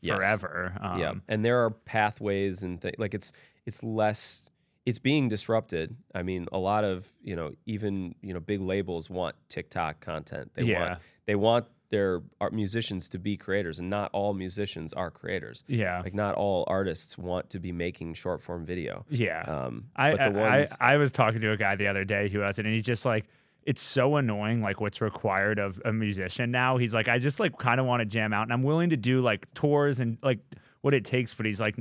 Yes. 0.00 0.16
forever. 0.16 0.74
Um, 0.82 0.98
yeah, 0.98 1.12
and 1.28 1.42
there 1.44 1.64
are 1.64 1.70
pathways 1.70 2.62
and 2.62 2.80
th- 2.82 2.96
like 2.98 3.14
it's 3.14 3.32
it's 3.66 3.82
less 3.82 4.48
it's 4.86 4.98
being 4.98 5.28
disrupted. 5.28 5.96
I 6.14 6.22
mean, 6.22 6.46
a 6.52 6.58
lot 6.58 6.84
of 6.84 7.08
you 7.22 7.34
know 7.36 7.52
even 7.66 8.14
you 8.22 8.34
know 8.34 8.40
big 8.40 8.60
labels 8.60 9.08
want 9.10 9.34
TikTok 9.48 10.00
content. 10.00 10.52
They 10.54 10.64
Yeah. 10.64 10.80
want 10.88 10.98
they 11.26 11.34
want 11.34 11.66
their 11.90 12.22
art 12.40 12.52
musicians 12.52 13.08
to 13.10 13.18
be 13.18 13.36
creators, 13.36 13.78
and 13.78 13.88
not 13.88 14.10
all 14.12 14.34
musicians 14.34 14.92
are 14.92 15.10
creators. 15.10 15.62
Yeah. 15.68 16.00
Like 16.00 16.12
not 16.14 16.34
all 16.34 16.64
artists 16.66 17.16
want 17.16 17.50
to 17.50 17.60
be 17.60 17.70
making 17.72 18.14
short 18.14 18.42
form 18.42 18.64
video. 18.66 19.06
yeah. 19.08 19.42
Um, 19.42 19.84
I, 19.94 20.10
but 20.16 20.32
the 20.32 20.40
I, 20.40 20.50
ones 20.58 20.72
I 20.80 20.94
I 20.94 20.96
was 20.96 21.12
talking 21.12 21.40
to 21.40 21.52
a 21.52 21.56
guy 21.56 21.76
the 21.76 21.86
other 21.86 22.04
day 22.04 22.28
who 22.28 22.40
has 22.40 22.58
it, 22.58 22.64
and 22.66 22.74
he's 22.74 22.82
just 22.84 23.04
like, 23.06 23.26
it's 23.62 23.80
so 23.80 24.16
annoying, 24.16 24.60
like 24.60 24.80
what's 24.80 25.00
required 25.00 25.58
of 25.60 25.80
a 25.84 25.92
musician 25.92 26.50
now. 26.50 26.78
He's 26.78 26.92
like, 26.94 27.06
I 27.08 27.18
just 27.18 27.38
like 27.38 27.56
kind 27.58 27.78
of 27.78 27.86
want 27.86 28.00
to 28.00 28.06
jam 28.06 28.32
out, 28.32 28.42
and 28.42 28.52
I'm 28.52 28.64
willing 28.64 28.90
to 28.90 28.96
do 28.96 29.20
like 29.22 29.52
tours 29.54 30.00
and 30.00 30.18
like 30.22 30.40
what 30.80 30.94
it 30.94 31.04
takes. 31.04 31.32
But 31.32 31.46
he's 31.46 31.60
like, 31.60 31.76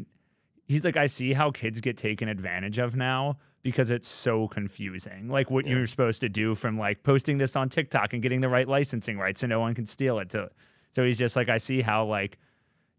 he's 0.65 0.83
like, 0.85 0.97
I 0.97 1.05
see 1.07 1.33
how 1.33 1.51
kids 1.51 1.81
get 1.81 1.97
taken 1.97 2.27
advantage 2.29 2.77
of 2.79 2.95
now 2.95 3.37
because 3.61 3.91
it's 3.91 4.07
so 4.07 4.47
confusing. 4.47 5.29
Like 5.29 5.49
what 5.49 5.65
Yeah. 5.65 5.73
you're 5.75 5.87
supposed 5.87 6.21
to 6.21 6.29
do 6.29 6.55
from 6.55 6.77
like 6.77 7.03
posting 7.03 7.37
this 7.37 7.55
on 7.55 7.69
TikTok 7.69 8.13
and 8.13 8.21
getting 8.21 8.41
the 8.41 8.49
right 8.49 8.67
licensing 8.67 9.17
rights 9.17 9.41
so 9.41 9.47
no 9.47 9.59
one 9.59 9.73
can 9.73 9.85
steal 9.85 10.19
it. 10.19 10.29
To 10.31 10.49
so 10.91 11.03
he's 11.05 11.17
just 11.17 11.35
like 11.35 11.49
I 11.49 11.57
see 11.57 11.81
how 11.81 12.05
like 12.05 12.37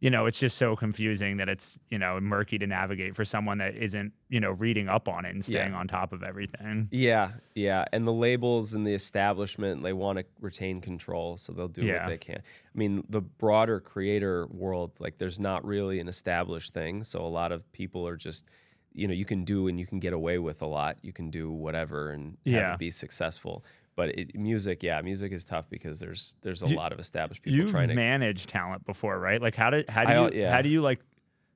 you 0.04 0.11
know 0.11 0.26
it's 0.26 0.38
just 0.38 0.58
so 0.58 0.76
confusing 0.76 1.38
that 1.38 1.49
it's 1.49 1.78
you 1.88 1.99
know 1.99 2.20
murky 2.20 2.58
to 2.58 2.66
navigate 2.66 3.16
for 3.16 3.25
someone 3.25 3.56
that 3.56 3.75
isn't 3.75 4.12
you 4.28 4.38
know 4.38 4.50
reading 4.50 4.87
up 4.87 5.08
on 5.08 5.25
it 5.25 5.30
and 5.34 5.42
staying 5.42 5.73
Yeah. 5.73 5.78
on 5.78 5.88
top 5.88 6.12
of 6.12 6.23
everything. 6.23 6.88
Yeah, 6.90 7.30
yeah, 7.54 7.87
and 7.90 8.06
the 8.06 8.12
labels 8.12 8.75
and 8.75 8.87
the 8.87 8.92
establishment 8.92 9.82
they 9.82 9.94
want 9.94 10.18
to 10.18 10.25
retain 10.40 10.82
control, 10.82 11.38
so 11.38 11.54
they'll 11.54 11.68
do 11.68 11.82
Yeah. 11.87 12.02
what 12.02 12.08
they 12.11 12.18
can. 12.18 12.37
I 12.75 12.78
mean, 12.78 13.04
the 13.08 13.23
broader 13.23 13.80
creator 13.80 14.46
world, 14.49 14.90
like 14.99 15.16
there's 15.16 15.40
not 15.40 15.64
really 15.64 16.00
an 16.00 16.08
established 16.08 16.75
thing, 16.75 17.02
so 17.02 17.20
a 17.25 17.32
lot 17.40 17.50
of 17.50 17.61
people 17.73 18.06
are 18.06 18.16
just, 18.18 18.44
you 18.92 19.08
know, 19.08 19.14
you 19.14 19.25
can 19.25 19.44
do 19.44 19.68
and 19.68 19.80
you 19.80 19.87
can 19.87 20.00
get 20.00 20.12
away 20.12 20.38
with 20.38 20.61
a 20.61 20.66
lot. 20.66 20.99
You 21.00 21.14
can 21.14 21.30
do 21.30 21.50
whatever 21.50 22.11
and 22.11 22.37
have 22.44 22.54
Yeah. 22.54 22.75
it 22.75 22.78
be 22.78 22.90
successful. 22.90 23.64
But 23.96 24.08
it, 24.18 24.34
music, 24.36 24.82
yeah, 24.82 25.00
music 25.02 25.30
is 25.32 25.44
tough 25.44 25.66
because 25.70 26.00
there's 26.00 26.34
there's 26.42 26.62
a 26.62 26.68
You- 26.68 26.76
lot 26.76 26.92
of 26.92 26.98
established 26.98 27.42
people 27.42 27.56
You've 27.58 27.70
trying 27.70 27.88
to. 27.88 27.94
managed 27.94 28.48
talent 28.48 28.84
before, 28.84 29.18
right? 29.18 29.40
Like 29.40 29.54
how 29.54 29.70
do 29.70 29.84
how 29.88 30.04
do 30.04 30.12
I, 30.12 30.28
you 30.30 30.40
yeah. 30.42 30.50
how 30.52 30.62
do 30.62 30.68
you 30.68 30.80
like 30.82 31.00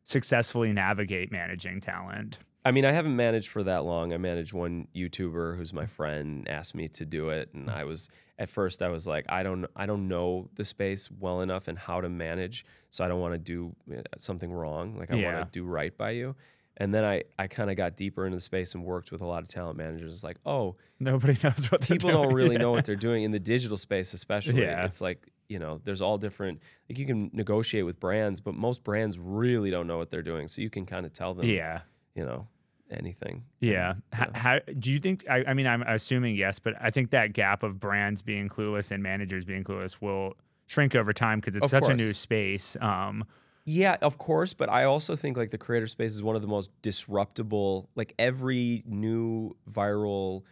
successfully 0.05 0.73
navigate 0.73 1.31
managing 1.33 1.81
talent? 1.81 2.39
I 2.65 2.71
mean, 2.71 2.85
I 2.85 2.93
haven't 2.93 3.17
managed 3.17 3.49
for 3.49 3.63
that 3.63 3.85
long. 3.85 4.13
I 4.13 4.19
managed 4.19 4.53
one 4.53 4.89
YouTuber 4.95 5.57
who's 5.57 5.73
my 5.73 5.87
friend 5.87 6.47
asked 6.49 6.75
me 6.75 6.89
to 6.89 7.05
do 7.07 7.31
it, 7.31 7.51
and 7.55 7.71
I 7.71 7.85
was 7.85 8.09
at 8.39 8.49
first 8.49 8.83
I 8.83 8.89
was 8.89 9.07
like, 9.07 9.25
I 9.29 9.43
don't, 9.43 9.67
I 9.75 9.87
don't 9.87 10.07
know 10.07 10.49
the 10.55 10.65
space 10.65 11.09
well 11.11 11.41
enough 11.41 11.67
and 11.67 11.77
how 11.79 12.01
to 12.01 12.09
manage, 12.09 12.65
so 12.91 13.05
I 13.05 13.09
don't 13.09 13.21
want 13.21 13.35
to 13.35 13.39
do 13.39 13.75
uh, 13.97 14.03
something 14.19 14.53
wrong. 14.53 14.93
Like 14.93 15.11
I 15.11 15.17
Yeah. 15.17 15.35
want 15.41 15.53
to 15.53 15.59
do 15.59 15.65
right 15.65 15.97
by 15.97 16.11
you. 16.11 16.37
And 16.81 16.95
then 16.95 17.05
I, 17.05 17.25
I 17.39 17.49
kind 17.49 17.71
of 17.71 17.77
got 17.77 17.97
deeper 17.97 18.25
into 18.25 18.37
the 18.37 18.41
space 18.41 18.73
and 18.75 18.85
worked 18.85 19.11
with 19.11 19.21
a 19.21 19.27
lot 19.27 19.43
of 19.43 19.49
talent 19.49 19.77
managers. 19.77 20.15
It's 20.15 20.25
like, 20.25 20.39
oh, 20.47 20.77
Nobody 21.01 21.37
knows 21.45 21.71
what 21.71 21.81
people 21.83 22.11
don't 22.11 22.33
really 22.33 22.55
Yeah. 22.55 22.63
know 22.63 22.71
what 22.71 22.85
they're 22.85 22.95
doing 22.97 23.25
in 23.25 23.31
the 23.33 23.39
digital 23.41 23.77
space, 23.77 24.15
especially. 24.15 24.63
Yeah. 24.63 24.85
It's 24.85 25.01
like, 25.01 25.29
you 25.49 25.59
know, 25.59 25.81
there's 25.85 26.01
all 26.01 26.19
different, 26.19 26.61
like 26.89 26.99
you 26.99 27.07
can 27.07 27.31
negotiate 27.33 27.85
with 27.85 27.99
brands, 28.01 28.41
but 28.41 28.55
most 28.55 28.83
brands 28.85 29.19
really 29.19 29.71
don't 29.71 29.87
know 29.89 29.99
what 29.99 30.11
they're 30.11 30.23
doing. 30.23 30.47
So 30.49 30.61
you 30.63 30.71
can 30.71 30.87
kind 30.87 31.05
of 31.05 31.13
tell 31.13 31.35
them, 31.35 31.47
Yeah. 31.47 31.81
you 32.15 32.25
know, 32.25 32.47
anything. 32.91 33.45
Yeah. 33.61 33.91
And, 33.91 34.03
How, 34.13 34.27
yeah. 34.33 34.39
how 34.39 34.59
do 34.79 34.93
you 34.93 34.99
think? 35.01 35.25
I, 35.29 35.45
I 35.49 35.55
mean, 35.55 35.67
I'm 35.67 35.83
assuming 35.83 36.37
yes, 36.37 36.59
but 36.59 36.75
I 36.81 36.91
think 36.91 37.11
that 37.11 37.33
gap 37.33 37.63
of 37.63 37.79
brands 37.81 38.23
being 38.23 38.49
clueless 38.49 38.91
and 38.91 39.03
managers 39.03 39.45
being 39.45 39.65
clueless 39.65 39.97
will 40.01 40.35
shrink 40.67 40.95
over 40.95 41.13
time 41.13 41.41
because 41.41 41.57
it's 41.57 41.65
Of 41.73 41.83
such 41.83 41.89
a 41.91 41.95
new 41.95 42.13
space. 42.15 42.77
Um, 42.81 43.25
Yeah, 43.71 43.99
of 44.01 44.17
course, 44.17 44.55
but 44.55 44.71
I 44.71 44.85
also 44.85 45.15
think 45.15 45.37
like 45.37 45.51
the 45.51 45.59
creator 45.59 45.87
space 45.87 46.13
is 46.13 46.23
one 46.23 46.35
of 46.35 46.41
the 46.41 46.49
most 46.49 46.71
disruptable. 46.81 47.89
Like 47.95 48.15
every 48.19 48.83
new 48.87 49.57
viral 49.71 50.45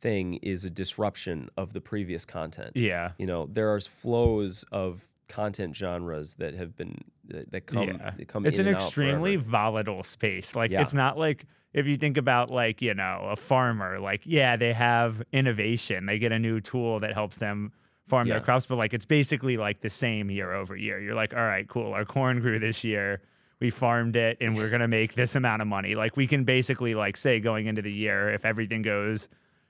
thing 0.00 0.34
is 0.36 0.64
a 0.64 0.70
disruption 0.70 1.50
of 1.58 1.74
the 1.74 1.82
previous 1.82 2.24
content. 2.24 2.70
yeah. 2.74 3.12
You 3.18 3.26
know, 3.26 3.46
there 3.52 3.74
are 3.74 3.80
flows 3.80 4.64
of 4.72 5.06
content 5.28 5.76
genres 5.76 6.36
that 6.36 6.54
have 6.54 6.74
been 6.74 6.96
that, 7.28 7.52
that 7.52 7.66
come 7.66 7.88
yeah. 7.88 8.12
that 8.16 8.28
come 8.28 8.46
It's 8.46 8.58
an 8.58 8.68
extremely 8.68 9.36
volatile 9.36 10.02
space. 10.02 10.56
Like 10.56 10.70
Yeah. 10.70 10.80
it's 10.80 10.94
not 10.94 11.18
like 11.18 11.44
if 11.74 11.86
you 11.86 11.98
think 11.98 12.16
about 12.16 12.50
like, 12.50 12.80
you 12.80 12.94
know, 12.94 13.28
a 13.30 13.36
farmer, 13.36 14.00
like, 14.00 14.22
yeah, 14.24 14.56
they 14.56 14.72
have 14.72 15.22
innovation. 15.30 16.06
They 16.06 16.18
get 16.18 16.32
a 16.32 16.38
new 16.38 16.58
tool 16.60 17.00
that 17.00 17.12
helps 17.12 17.36
them 17.36 17.72
farm 18.08 18.28
their 18.28 18.40
crops, 18.40 18.66
but 18.66 18.76
like 18.76 18.94
it's 18.94 19.04
basically 19.04 19.56
like 19.56 19.80
the 19.80 19.90
same 19.90 20.30
year 20.30 20.52
over 20.52 20.76
year. 20.76 21.00
You're 21.00 21.14
like, 21.14 21.34
all 21.34 21.44
right, 21.44 21.68
cool. 21.68 21.92
Our 21.94 22.04
corn 22.04 22.40
grew 22.40 22.58
this 22.58 22.84
year. 22.84 23.22
We 23.60 23.70
farmed 23.70 24.16
it 24.16 24.38
and 24.40 24.56
we're 24.56 24.70
gonna 24.70 24.88
make 24.88 25.14
this 25.14 25.36
amount 25.36 25.62
of 25.62 25.68
money. 25.68 25.94
Like 25.94 26.16
we 26.16 26.26
can 26.26 26.44
basically 26.44 26.94
like 26.94 27.16
say 27.16 27.38
going 27.40 27.66
into 27.66 27.82
the 27.82 27.92
year, 27.92 28.30
if 28.30 28.44
everything 28.44 28.82
goes 28.82 29.28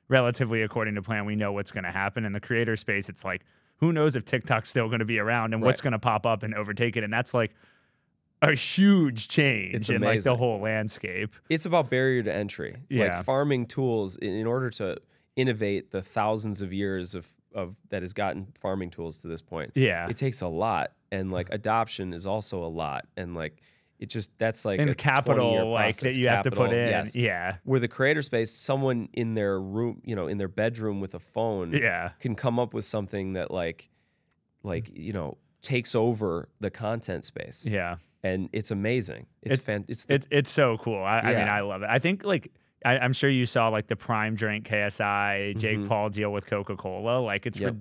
relatively 0.09 0.63
according 0.63 0.95
to 0.95 1.03
plan, 1.03 1.27
we 1.27 1.37
know 1.37 1.53
what's 1.53 1.73
gonna 1.73 1.93
happen. 1.93 2.25
In 2.25 2.33
the 2.33 2.41
creator 2.41 2.75
space, 2.77 3.09
it's 3.09 3.25
like, 3.25 3.43
who 3.77 3.93
knows 3.93 4.17
if 4.17 4.25
TikTok's 4.25 4.71
still 4.71 4.89
gonna 4.89 5.05
be 5.05 5.19
around 5.19 5.53
and 5.53 5.63
what's 5.63 5.81
gonna 5.81 5.99
pop 5.99 6.25
up 6.25 6.43
and 6.43 6.55
overtake 6.55 6.97
it. 6.97 7.05
And 7.05 7.13
that's 7.13 7.35
like 7.35 7.53
a 8.41 8.55
huge 8.55 9.29
change 9.29 9.75
It's 9.75 9.89
in 9.91 10.03
like 10.03 10.23
the 10.23 10.37
whole 10.37 10.59
landscape. 10.61 11.35
It's 11.49 11.65
about 11.65 11.91
barrier 11.91 12.23
to 12.23 12.35
entry. 12.35 12.77
Yeah. 12.89 13.17
Like 13.17 13.25
farming 13.25 13.67
tools 13.67 14.17
in 14.17 14.47
order 14.47 14.71
to 14.71 14.99
innovate 15.37 15.93
the 15.93 16.03
thousands 16.03 16.61
of 16.61 16.73
years 16.73 17.15
of 17.15 17.27
of 17.55 17.77
that 17.91 18.03
has 18.03 18.13
gotten 18.13 18.49
farming 18.61 18.91
tools 18.91 19.19
to 19.19 19.29
this 19.29 19.41
point. 19.43 19.73
Yeah. 19.75 20.09
It 20.09 20.17
takes 20.17 20.41
a 20.41 20.49
lot 20.49 20.93
and 21.11 21.31
like 21.31 21.49
adoption 21.51 22.13
is 22.13 22.27
also 22.27 22.65
a 22.65 22.69
lot 22.69 23.07
and 23.17 23.35
like 23.35 23.61
it 23.99 24.09
just 24.09 24.37
that's 24.39 24.65
like 24.65 24.81
and 24.81 24.91
a 24.91 24.95
20-year 24.95 25.13
capital 25.15 25.71
like 25.71 25.97
that 25.99 26.15
you 26.17 26.27
have 26.29 26.43
to 26.45 26.51
put 26.51 26.73
in. 26.73 26.89
yes. 26.89 27.15
Yeah. 27.15 27.57
where 27.65 27.79
the 27.79 27.87
creator 27.89 28.23
space, 28.23 28.51
someone 28.51 29.09
in 29.13 29.35
their 29.35 29.61
room, 29.61 30.01
you 30.05 30.17
know, 30.17 30.27
in 30.27 30.39
their 30.39 30.49
bedroom 30.49 31.01
with 31.01 31.15
a 31.15 31.21
phone, 31.21 31.73
Yeah. 31.73 32.11
can 32.19 32.35
come 32.35 32.59
up 32.59 32.75
with 32.75 32.85
something 32.85 33.35
that 33.35 33.51
like, 33.53 33.91
like 34.63 34.91
you 34.97 35.13
know, 35.13 35.39
takes 35.63 35.95
over 35.95 36.49
the 36.61 36.71
content 36.71 37.25
space, 37.25 37.65
Yeah. 37.65 37.97
and 38.25 38.49
it's 38.53 38.71
amazing. 38.73 39.27
It's 39.43 39.53
It's- 39.53 39.65
fan. 39.65 39.85
It's 39.89 40.05
the, 40.07 40.15
It's 40.15 40.27
it's 40.31 40.51
so 40.51 40.79
cool. 40.79 41.03
I, 41.03 41.21
I 41.21 41.35
mean, 41.37 41.49
I 41.49 41.61
love 41.61 41.83
it. 41.83 41.89
I 41.91 41.99
think 42.01 42.25
like 42.25 42.51
I, 42.85 42.99
I'm 42.99 43.13
sure 43.13 43.31
you 43.31 43.47
saw 43.47 43.69
like 43.69 43.87
the 43.87 43.97
Prime 43.97 44.35
drink 44.35 44.67
KSI, 44.69 45.57
Jake 45.57 45.79
Mhm. 45.79 45.89
Paul 45.89 46.11
deal 46.11 46.33
with 46.33 46.47
Coca 46.47 46.77
Cola. 46.77 47.21
Like 47.21 47.47
it's 47.47 47.59
Yep. 47.61 47.77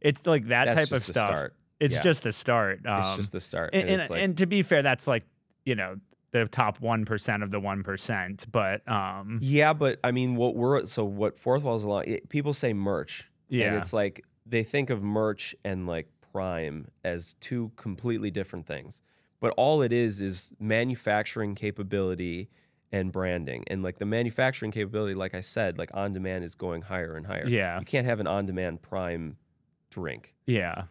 it's 0.00 0.24
like 0.26 0.48
that 0.48 0.66
that's 0.66 0.90
type 0.90 0.96
of 0.96 1.04
stuff. 1.04 1.26
Start. 1.28 1.54
It's 1.80 1.94
Yeah. 1.94 2.00
just 2.02 2.22
the 2.22 2.32
start. 2.32 2.86
Um, 2.86 2.98
it's 3.00 3.16
just 3.16 3.32
the 3.32 3.40
start, 3.40 3.70
and, 3.74 3.88
and, 3.88 4.00
and, 4.02 4.10
like 4.10 4.22
and 4.22 4.38
to 4.38 4.46
be 4.46 4.62
fair, 4.62 4.82
that's 4.82 5.06
like 5.06 5.22
you 5.64 5.74
know 5.74 5.96
the 6.32 6.46
top 6.46 6.80
one 6.80 7.04
percent 7.04 7.42
of 7.42 7.50
the 7.50 7.60
one 7.60 7.82
percent. 7.82 8.46
But 8.50 8.86
um, 8.90 9.38
yeah, 9.42 9.72
but 9.72 9.98
I 10.02 10.10
mean, 10.12 10.36
what 10.36 10.54
we're 10.56 10.84
so 10.86 11.04
what 11.04 11.38
Fourthwall 11.40 11.76
is 11.76 11.84
a 11.84 11.88
lot. 11.88 12.08
It, 12.08 12.28
people 12.28 12.52
say 12.52 12.72
merch, 12.72 13.28
and 13.50 13.58
yeah, 13.60 13.78
it's 13.78 13.92
like 13.92 14.24
they 14.46 14.62
think 14.64 14.90
of 14.90 15.02
merch 15.02 15.54
and 15.64 15.86
like 15.86 16.08
Prime 16.32 16.88
as 17.04 17.34
two 17.40 17.72
completely 17.76 18.30
different 18.30 18.66
things. 18.66 19.02
But 19.40 19.52
all 19.58 19.82
it 19.82 19.92
is 19.92 20.22
is 20.22 20.54
manufacturing 20.58 21.54
capability 21.54 22.48
and 22.96 23.12
branding. 23.12 23.64
And 23.68 23.82
like 23.82 23.98
the 23.98 24.06
manufacturing 24.06 24.70
capability, 24.72 25.14
like 25.14 25.34
I 25.34 25.40
said, 25.40 25.78
like 25.78 25.90
on 25.94 26.12
demand 26.12 26.44
is 26.44 26.54
going 26.54 26.82
higher 26.82 27.14
and 27.16 27.26
higher. 27.26 27.46
yeah, 27.46 27.78
You 27.78 27.84
can't 27.84 28.06
have 28.06 28.20
an 28.20 28.26
on 28.26 28.46
demand 28.46 28.82
Prime 28.82 29.36
drink, 29.90 30.34
yeah. 30.46 30.84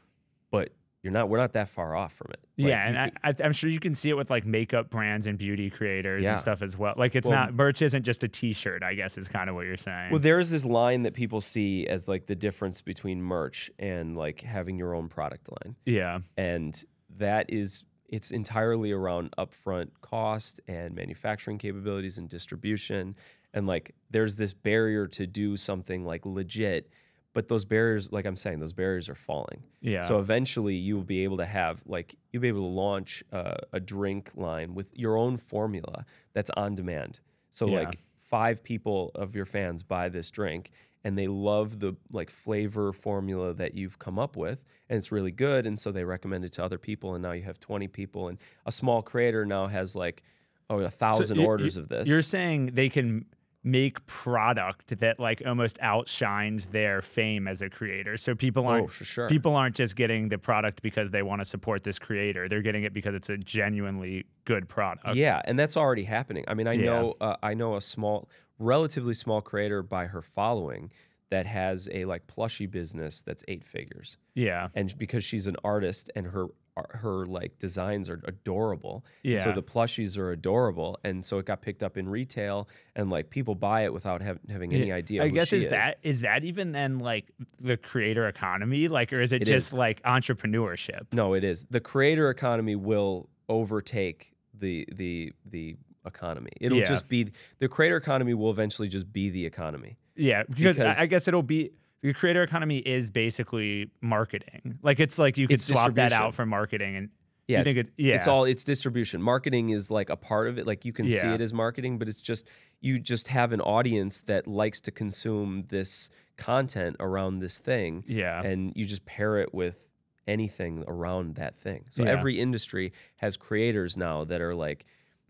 but 0.52 0.70
you're 1.04 1.14
not. 1.14 1.30
We're 1.30 1.38
not 1.38 1.54
that 1.54 1.70
far 1.70 1.96
off 1.96 2.14
from 2.14 2.32
it. 2.32 2.40
Like, 2.58 2.70
yeah, 2.70 2.88
and 2.88 2.98
I, 2.98 3.12
I, 3.24 3.36
I'm 3.44 3.52
sure 3.54 3.70
you 3.70 3.80
can 3.80 3.94
see 3.94 4.10
it 4.10 4.16
with 4.18 4.32
like 4.32 4.44
makeup 4.44 4.90
brands 4.90 5.28
and 5.28 5.38
beauty 5.38 5.70
creators 5.70 6.24
Yeah. 6.24 6.32
and 6.32 6.40
stuff 6.40 6.64
as 6.64 6.76
well. 6.76 6.96
Like 6.98 7.16
it's 7.16 7.28
Well- 7.28 7.38
not 7.38 7.54
merch 7.54 7.84
isn't 7.84 8.02
just 8.04 8.24
a 8.24 8.28
T-shirt. 8.28 8.82
I 8.82 8.96
guess 8.96 9.16
is 9.16 9.28
kind 9.28 9.48
of 9.48 9.56
what 9.56 9.68
you're 9.68 9.78
saying. 9.78 10.10
Well, 10.12 10.20
there's 10.20 10.50
this 10.50 10.66
line 10.66 11.04
that 11.04 11.14
people 11.14 11.42
see 11.42 11.86
as 11.86 12.08
like 12.08 12.26
the 12.26 12.34
difference 12.36 12.82
between 12.82 13.22
merch 13.22 13.70
and 13.78 14.18
like 14.18 14.42
having 14.42 14.80
your 14.80 14.96
own 14.96 15.08
product 15.08 15.48
line. 15.52 15.76
yeah, 15.86 16.20
and 16.38 16.84
that 17.18 17.52
is 17.54 17.84
it's 18.08 18.32
entirely 18.32 18.92
around 18.92 19.34
upfront 19.38 19.90
cost 20.02 20.60
and 20.68 20.94
manufacturing 20.96 21.58
capabilities 21.58 22.18
and 22.18 22.30
distribution 22.30 23.16
and 23.54 23.68
like 23.68 23.96
there's 24.12 24.36
this 24.36 24.54
barrier 24.54 25.08
to 25.08 25.26
do 25.26 25.58
something 25.58 26.06
like 26.06 26.26
legit 26.26 26.90
but 27.34 27.48
those 27.48 27.66
barriers 27.66 28.12
like 28.12 28.26
i'm 28.26 28.36
saying 28.36 28.60
those 28.60 28.74
barriers 28.74 29.10
are 29.10 29.16
falling 29.16 29.64
yeah. 29.82 30.04
so 30.04 30.20
eventually 30.20 30.76
you 30.76 30.96
will 30.96 31.04
be 31.04 31.24
able 31.24 31.38
to 31.38 31.46
have 31.46 31.82
like 31.86 32.16
you'll 32.32 32.42
be 32.42 32.48
able 32.48 32.62
to 32.62 32.66
launch 32.76 33.24
uh, 33.34 33.56
a 33.74 33.80
drink 33.80 34.32
line 34.36 34.74
with 34.76 34.88
your 34.94 35.18
own 35.18 35.38
formula 35.38 36.06
that's 36.34 36.50
on 36.52 36.76
demand 36.76 37.20
so 37.50 37.68
Yeah. 37.68 37.80
like 37.80 38.00
five 38.30 38.64
people 38.64 39.12
of 39.16 39.36
your 39.36 39.46
fans 39.46 39.84
buy 39.84 40.10
this 40.10 40.30
drink 40.32 40.72
and 41.06 41.18
they 41.18 41.28
love 41.28 41.80
the 41.80 41.96
like 42.12 42.30
flavor 42.30 42.92
formula 42.92 43.54
that 43.54 43.74
you've 43.76 43.98
come 44.00 44.20
up 44.20 44.36
with 44.36 44.66
and 44.90 44.98
it's 44.98 45.12
really 45.12 45.32
good 45.32 45.66
and 45.66 45.80
so 45.80 45.92
they 45.92 46.04
recommend 46.04 46.44
it 46.44 46.52
to 46.52 46.64
other 46.64 46.78
people 46.78 47.14
and 47.14 47.22
now 47.24 47.32
you 47.32 47.44
have 47.44 47.60
20 47.60 47.88
people 47.88 48.28
and 48.28 48.38
a 48.66 48.72
small 48.72 49.02
creator 49.02 49.46
now 49.46 49.68
has 49.68 49.96
like 49.96 50.24
oh 50.70 50.80
a 50.80 50.90
So 50.90 50.98
thousand 50.98 51.38
y- 51.38 51.46
orders 51.46 51.78
of 51.78 51.88
this 51.88 52.08
You're 52.10 52.22
saying 52.24 52.72
they 52.74 52.90
can 52.90 53.26
make 53.68 54.06
product 54.06 55.00
that 55.00 55.20
like 55.20 55.42
almost 55.44 55.78
outshines 55.82 56.68
their 56.68 57.02
fame 57.02 57.48
as 57.48 57.64
a 57.64 57.70
creator. 57.70 58.16
So 58.16 58.36
people 58.36 58.64
oh 58.66 58.70
aren't 58.70 58.92
for 58.92 59.06
sure 59.06 59.28
people 59.28 59.56
aren't 59.56 59.76
just 59.76 59.96
getting 59.96 60.30
the 60.30 60.38
product 60.38 60.84
because 60.84 61.10
they 61.10 61.24
want 61.24 61.42
to 61.42 61.46
support 61.46 61.84
this 61.84 61.98
creator. 61.98 62.48
They're 62.48 62.62
getting 62.62 62.84
it 62.84 62.94
because 62.94 63.16
it's 63.16 63.30
a 63.30 63.38
genuinely 63.38 64.26
good 64.46 64.70
product. 64.70 65.16
Yeah, 65.16 65.42
and 65.46 65.58
that's 65.58 65.76
already 65.76 66.04
happening. 66.04 66.46
I 66.48 66.54
mean, 66.54 66.68
I 66.68 66.74
Yeah. 66.74 66.86
know 66.86 67.16
uh, 67.20 67.38
I 67.42 67.56
know 67.56 67.76
a 67.76 67.82
small, 67.82 68.30
relatively 68.60 69.14
small 69.14 69.42
creator 69.42 69.82
by 69.84 70.08
her 70.08 70.22
following 70.22 70.92
that 71.32 71.46
has 71.46 71.90
a 71.92 72.06
like 72.06 72.28
plushy 72.28 72.66
business 72.68 73.22
that's 73.22 73.44
eight 73.48 73.64
figures, 73.66 74.18
Yeah. 74.36 74.70
and 74.76 74.96
because 74.98 75.24
she's 75.24 75.48
an 75.48 75.56
artist 75.64 76.10
and 76.16 76.28
her 76.28 76.48
uh, 76.78 76.82
her 76.90 77.26
like 77.26 77.58
designs 77.58 78.10
are 78.10 78.22
adorable, 78.26 79.06
and 79.24 79.34
Yeah. 79.34 79.40
so 79.44 79.54
the 79.54 79.64
plushies 79.64 80.18
are 80.18 80.32
adorable, 80.32 81.00
and 81.06 81.26
so 81.26 81.40
it 81.40 81.46
got 81.46 81.62
picked 81.62 81.82
up 81.82 81.98
in 81.98 82.08
retail, 82.10 82.68
and 82.98 83.10
like 83.10 83.30
people 83.30 83.56
buy 83.56 83.86
it 83.86 83.94
without 83.94 84.22
hav- 84.22 84.40
having 84.50 84.74
any 84.74 84.90
Yeah, 84.90 84.96
idea. 84.96 85.24
I 85.24 85.30
who 85.30 85.34
guess 85.36 85.48
she 85.48 85.58
is, 85.58 85.68
that 85.70 86.00
is 86.04 86.22
that 86.22 86.44
even 86.44 86.74
then 86.74 87.00
like 87.00 87.32
the 87.62 87.78
creator 87.78 88.28
economy, 88.28 88.88
like, 88.90 89.14
or 89.14 89.22
is 89.22 89.32
it, 89.32 89.42
It 89.44 89.46
just 89.46 89.68
is. 89.70 89.74
like 89.74 90.02
entrepreneurship? 90.04 91.08
No, 91.14 91.34
it 91.34 91.44
is. 91.46 91.66
The 91.70 91.80
creator 91.80 92.30
economy 92.30 92.76
will 92.76 93.30
overtake 93.48 94.34
the 94.54 94.86
the 94.92 95.32
the 95.46 95.78
economy. 96.06 96.52
It'll 96.62 96.78
Yeah. 96.78 96.86
just 96.86 97.08
be 97.08 97.32
the 97.60 97.68
creator 97.68 97.98
economy 97.98 98.34
will 98.34 98.52
eventually 98.52 98.88
just 98.88 99.12
be 99.12 99.30
the 99.30 99.46
economy. 99.46 99.98
Yeah, 100.16 100.44
because, 100.44 100.80
I- 100.80 101.02
I 101.02 101.06
guess 101.08 101.28
it'll 101.28 101.44
be 101.44 101.72
the 102.02 102.14
creator 102.14 102.44
economy 102.44 102.78
is 102.80 103.10
basically 103.12 103.90
marketing. 104.02 104.78
Like 104.82 105.00
it's 105.00 105.18
like 105.18 105.38
you 105.38 105.48
could 105.48 105.60
swap 105.62 105.94
that 105.96 106.12
out 106.14 106.36
for 106.36 106.46
marketing, 106.46 106.96
and 106.96 107.10
Yeah, 107.48 107.60
you 107.60 107.64
think 107.64 107.78
it's, 107.78 107.90
it, 107.90 107.94
yeah, 107.98 108.16
it's 108.16 108.28
all 108.28 108.46
it's 108.46 108.64
distribution. 108.64 109.22
Marketing 109.22 109.70
is 109.70 109.90
like 109.92 110.10
a 110.10 110.16
part 110.16 110.48
of 110.48 110.58
it. 110.58 110.66
Like 110.68 110.86
you 110.86 110.94
can 110.94 111.10
see 111.10 111.18
it 111.18 111.42
as 111.42 111.52
marketing, 111.54 111.98
but 111.98 112.08
it's 112.08 112.22
just 112.22 112.48
you 112.82 113.00
just 113.00 113.28
have 113.30 113.52
an 113.52 113.62
audience 113.62 114.22
that 114.24 114.46
likes 114.48 114.80
to 114.82 114.92
consume 114.92 115.66
this 115.70 116.10
content 116.38 116.96
around 117.00 117.40
this 117.40 117.60
thing. 117.60 118.04
yeah, 118.08 118.42
and 118.44 118.72
you 118.76 118.86
just 118.86 119.06
pair 119.06 119.38
it 119.38 119.54
with 119.54 119.90
anything 120.28 120.84
around 120.88 121.36
that 121.36 121.56
thing. 121.56 121.86
So 121.92 122.04
Yeah. 122.04 122.10
every 122.12 122.40
industry 122.40 122.92
has 123.18 123.38
creators 123.38 123.96
now 123.96 124.24
that 124.26 124.42
are 124.42 124.56
like, 124.56 124.86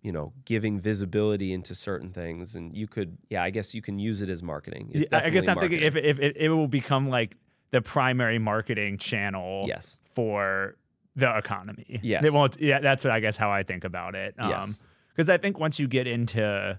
you 0.06 0.12
know, 0.12 0.32
giving 0.46 0.80
visibility 0.80 1.52
into 1.52 1.74
certain 1.74 2.12
things, 2.12 2.54
and 2.54 2.78
you 2.78 2.88
could, 2.88 3.18
yeah, 3.32 3.42
I 3.42 3.50
guess 3.50 3.74
you 3.74 3.82
can 3.82 3.98
use 3.98 4.22
it 4.22 4.30
as 4.30 4.44
marketing. 4.44 4.92
Yeah, 4.94 5.08
I 5.12 5.32
guess 5.32 5.48
I'm 5.48 5.56
definitely 5.56 5.80
thinking 5.80 5.88
if, 5.88 5.94
marketing. 5.96 6.32
if 6.36 6.36
it, 6.36 6.50
will 6.50 6.68
become 6.68 7.10
like 7.10 7.36
the 7.72 7.82
primary 7.82 8.38
marketing 8.38 9.00
channel 9.00 9.66
yes, 9.68 9.98
for 10.14 10.76
the 11.16 11.36
economy. 11.36 12.02
Yes. 12.04 12.24
It 12.24 12.32
won't. 12.32 12.62
Yeah, 12.62 12.82
that's 12.82 13.04
what 13.04 13.12
I 13.12 13.20
guess 13.20 13.36
how 13.36 13.50
I 13.50 13.64
think 13.64 13.84
about 13.84 14.14
it. 14.14 14.36
Yes. 14.38 14.84
Because 15.10 15.28
I 15.28 15.40
think 15.40 15.58
once 15.58 15.80
you 15.80 15.88
get 15.88 16.06
into 16.06 16.78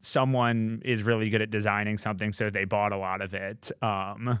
someone 0.00 0.82
is 0.84 1.02
really 1.02 1.30
good 1.30 1.40
at 1.40 1.50
designing 1.50 1.96
something, 1.96 2.34
so 2.34 2.50
they 2.50 2.66
bought 2.66 2.92
a 2.92 2.98
lot 2.98 3.22
of 3.22 3.32
it. 3.32 3.72
Um, 3.80 4.40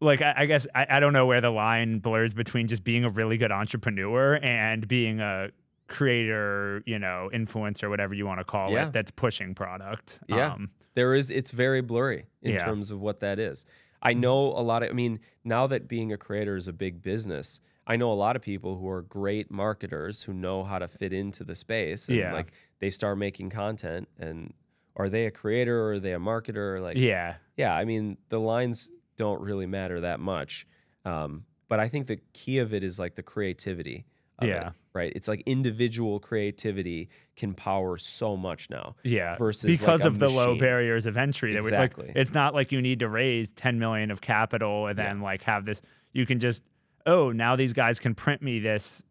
like 0.00 0.22
I, 0.22 0.34
I 0.38 0.46
guess 0.46 0.66
I, 0.74 0.86
I 0.90 0.98
don't 0.98 1.12
know 1.12 1.26
where 1.26 1.40
the 1.40 1.50
line 1.50 2.00
blurs 2.00 2.34
between 2.34 2.66
just 2.66 2.82
being 2.82 3.04
a 3.04 3.10
really 3.10 3.36
good 3.36 3.52
entrepreneur 3.52 4.40
and 4.42 4.88
being 4.88 5.20
a 5.20 5.50
creator, 5.88 6.82
you 6.86 6.98
know, 6.98 7.30
influencer, 7.32 7.88
whatever 7.88 8.14
you 8.14 8.26
want 8.26 8.40
to 8.40 8.44
call 8.44 8.70
Yeah. 8.72 8.88
it, 8.88 8.92
that's 8.92 9.10
pushing 9.10 9.54
product. 9.54 10.18
Yeah. 10.28 10.52
Um, 10.52 10.70
there 10.94 11.14
is. 11.14 11.30
It's 11.30 11.50
very 11.50 11.80
blurry 11.82 12.26
in 12.42 12.52
Yeah. 12.52 12.64
terms 12.64 12.90
of 12.90 13.00
what 13.00 13.20
that 13.20 13.38
is. 13.38 13.64
I 14.02 14.12
know 14.12 14.38
a 14.48 14.60
lot 14.62 14.82
of. 14.82 14.90
I 14.90 14.92
mean, 14.92 15.20
now 15.44 15.66
that 15.66 15.88
being 15.88 16.12
a 16.12 16.16
creator 16.18 16.56
is 16.56 16.68
a 16.68 16.72
big 16.72 17.02
business. 17.02 17.60
I 17.86 17.96
know 17.96 18.10
a 18.12 18.14
lot 18.14 18.34
of 18.36 18.42
people 18.42 18.78
who 18.78 18.88
are 18.88 19.02
great 19.02 19.50
marketers 19.50 20.22
who 20.22 20.32
know 20.32 20.62
how 20.64 20.78
to 20.78 20.88
fit 20.88 21.12
into 21.12 21.44
the 21.44 21.54
space. 21.54 22.08
And 22.08 22.16
Yeah. 22.18 22.32
like 22.32 22.52
they 22.78 22.90
start 22.90 23.18
making 23.18 23.50
content 23.50 24.08
and 24.18 24.54
are 24.96 25.08
they 25.08 25.26
a 25.26 25.30
creator 25.30 25.80
or 25.82 25.92
are 25.94 26.00
they 26.00 26.14
a 26.14 26.18
marketer? 26.18 26.80
Like 26.80 26.96
yeah. 26.96 27.36
yeah, 27.56 27.74
I 27.74 27.84
mean, 27.84 28.16
the 28.28 28.40
lines 28.40 28.90
don't 29.16 29.40
really 29.40 29.66
matter 29.66 30.00
that 30.00 30.18
much. 30.20 30.66
Um, 31.04 31.44
but 31.68 31.78
I 31.80 31.88
think 31.88 32.06
the 32.06 32.20
key 32.32 32.58
of 32.58 32.72
it 32.72 32.82
is 32.84 32.98
like 32.98 33.16
the 33.16 33.22
creativity. 33.22 34.06
Yeah. 34.42 34.68
It, 34.68 34.72
right. 34.94 35.12
It's 35.14 35.28
like 35.28 35.42
individual 35.46 36.18
creativity 36.20 37.08
can 37.36 37.54
power 37.54 37.96
so 37.96 38.36
much 38.36 38.68
now. 38.70 38.96
Yeah, 39.02 39.36
versus, 39.36 39.66
because 39.66 40.04
a 40.04 40.06
of 40.08 40.18
the 40.18 40.28
low 40.28 40.56
barriers 40.58 41.06
of 41.06 41.16
entry. 41.16 41.52
That 41.54 41.62
we, 41.62 41.68
Exactly. 41.68 42.06
like, 42.08 42.16
it's 42.16 42.32
not 42.34 42.54
like 42.54 42.72
you 42.72 42.80
need 42.82 43.00
to 43.00 43.08
raise 43.08 43.52
10 43.52 43.78
million 43.78 44.10
of 44.10 44.20
capital 44.20 44.86
and 44.86 44.98
Yeah. 44.98 45.06
then 45.08 45.20
like 45.20 45.42
have 45.42 45.64
this. 45.64 45.82
You 46.12 46.26
can 46.26 46.38
just, 46.40 46.62
oh, 47.06 47.32
now 47.32 47.56
these 47.56 47.72
guys 47.72 47.98
can 47.98 48.14
print 48.14 48.42
me 48.42 48.58
this 48.60 49.02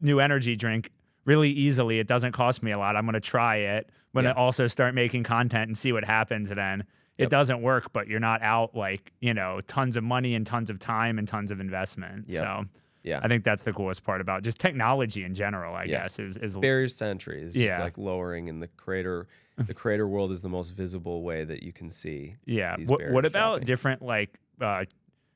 new 0.00 0.20
energy 0.20 0.56
drink 0.56 0.90
really 1.24 1.50
easily. 1.50 1.98
It 1.98 2.06
doesn't 2.06 2.32
cost 2.32 2.62
me 2.62 2.72
a 2.72 2.78
lot. 2.78 2.96
I'm 2.96 3.04
going 3.04 3.14
to 3.14 3.20
try 3.20 3.56
it. 3.56 3.88
I'm 4.14 4.22
going 4.22 4.24
Yeah. 4.24 4.32
also 4.40 4.66
start 4.66 4.94
making 4.94 5.24
content 5.24 5.68
and 5.68 5.76
see 5.76 5.92
what 5.92 6.04
happens. 6.04 6.50
And 6.50 6.58
then 6.58 6.80
it 7.16 7.24
Yep. 7.24 7.30
doesn't 7.30 7.62
work, 7.62 7.92
but 7.92 8.06
you're 8.08 8.20
not 8.20 8.42
out 8.42 8.74
like 8.76 9.12
you 9.20 9.34
know 9.34 9.60
tons 9.66 9.96
of 9.96 10.04
money 10.04 10.34
and 10.34 10.46
tons 10.46 10.70
of 10.70 10.78
time 10.78 11.18
and 11.18 11.26
tons 11.28 11.50
of 11.50 11.60
investment. 11.60 12.26
Yep. 12.28 12.40
So 12.40 12.64
Yeah. 13.08 13.20
I 13.22 13.28
think 13.28 13.42
that's 13.42 13.62
the 13.62 13.72
coolest 13.72 14.04
part 14.04 14.20
about 14.20 14.42
just 14.42 14.58
technology 14.60 15.24
in 15.24 15.34
general. 15.34 15.74
I 15.74 15.84
Yes. 15.84 16.16
guess 16.16 16.18
is 16.18 16.36
is 16.36 16.54
Barriers 16.54 16.96
to 16.98 17.06
entry 17.06 17.42
is 17.42 17.54
just 17.54 17.64
Yeah. 17.64 17.82
like 17.82 17.96
lowering, 17.96 18.48
and 18.48 18.62
the 18.62 18.68
creator, 18.68 19.26
the 19.56 19.74
creator 19.74 20.06
world 20.06 20.30
is 20.30 20.42
the 20.42 20.48
most 20.48 20.70
visible 20.70 21.22
way 21.22 21.44
that 21.44 21.62
you 21.62 21.72
can 21.72 21.88
see. 21.90 22.36
Yeah. 22.44 22.76
these 22.76 22.88
What, 22.88 23.10
what 23.10 23.24
about 23.24 23.64
different 23.64 24.02
like 24.02 24.38
uh, 24.60 24.84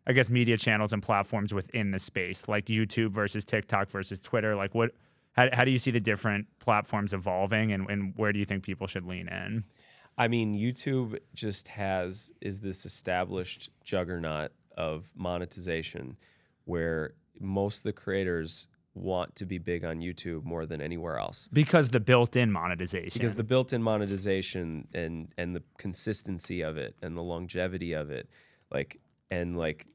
I 0.06 0.12
guess 0.12 0.28
media 0.28 0.56
channels 0.56 0.92
and 0.92 1.02
platforms 1.02 1.54
within 1.54 1.92
the 1.92 1.98
space, 1.98 2.48
like 2.48 2.66
YouTube 2.66 3.10
versus 3.12 3.44
TikTok 3.44 3.88
versus 3.90 4.20
Twitter? 4.20 4.54
Like 4.56 4.74
what? 4.74 4.90
How, 5.34 5.48
how 5.50 5.64
do 5.64 5.70
you 5.70 5.78
see 5.78 5.90
the 5.90 6.00
different 6.00 6.46
platforms 6.58 7.14
evolving, 7.14 7.72
and, 7.72 7.88
and 7.88 8.12
where 8.16 8.34
do 8.34 8.38
you 8.38 8.44
think 8.44 8.64
people 8.64 8.86
should 8.86 9.06
lean 9.06 9.28
in? 9.28 9.64
I 10.18 10.28
mean, 10.28 10.54
YouTube 10.54 11.18
just 11.34 11.68
has 11.68 12.32
is 12.42 12.60
this 12.60 12.84
established 12.84 13.70
juggernaut 13.82 14.52
of 14.76 15.10
monetization 15.14 16.16
where 16.66 17.14
most 17.40 17.78
of 17.78 17.82
the 17.84 17.92
creators 17.92 18.68
want 18.94 19.34
to 19.36 19.46
be 19.46 19.56
big 19.58 19.84
on 19.84 20.00
YouTube 20.00 20.44
more 20.44 20.66
than 20.66 20.80
anywhere 20.82 21.18
else. 21.18 21.48
Because 21.52 21.88
the 21.90 22.00
built-in 22.00 22.52
monetization. 22.52 23.10
Because 23.14 23.34
the 23.36 23.42
built-in 23.44 23.82
monetization 23.82 24.86
and 24.92 25.28
and 25.38 25.56
the 25.56 25.62
consistency 25.78 26.60
of 26.62 26.76
it 26.76 26.94
and 27.02 27.16
the 27.16 27.22
longevity 27.22 27.92
of 27.94 28.10
it, 28.10 28.28
like 28.70 29.00
and 29.30 29.56
like 29.56 29.86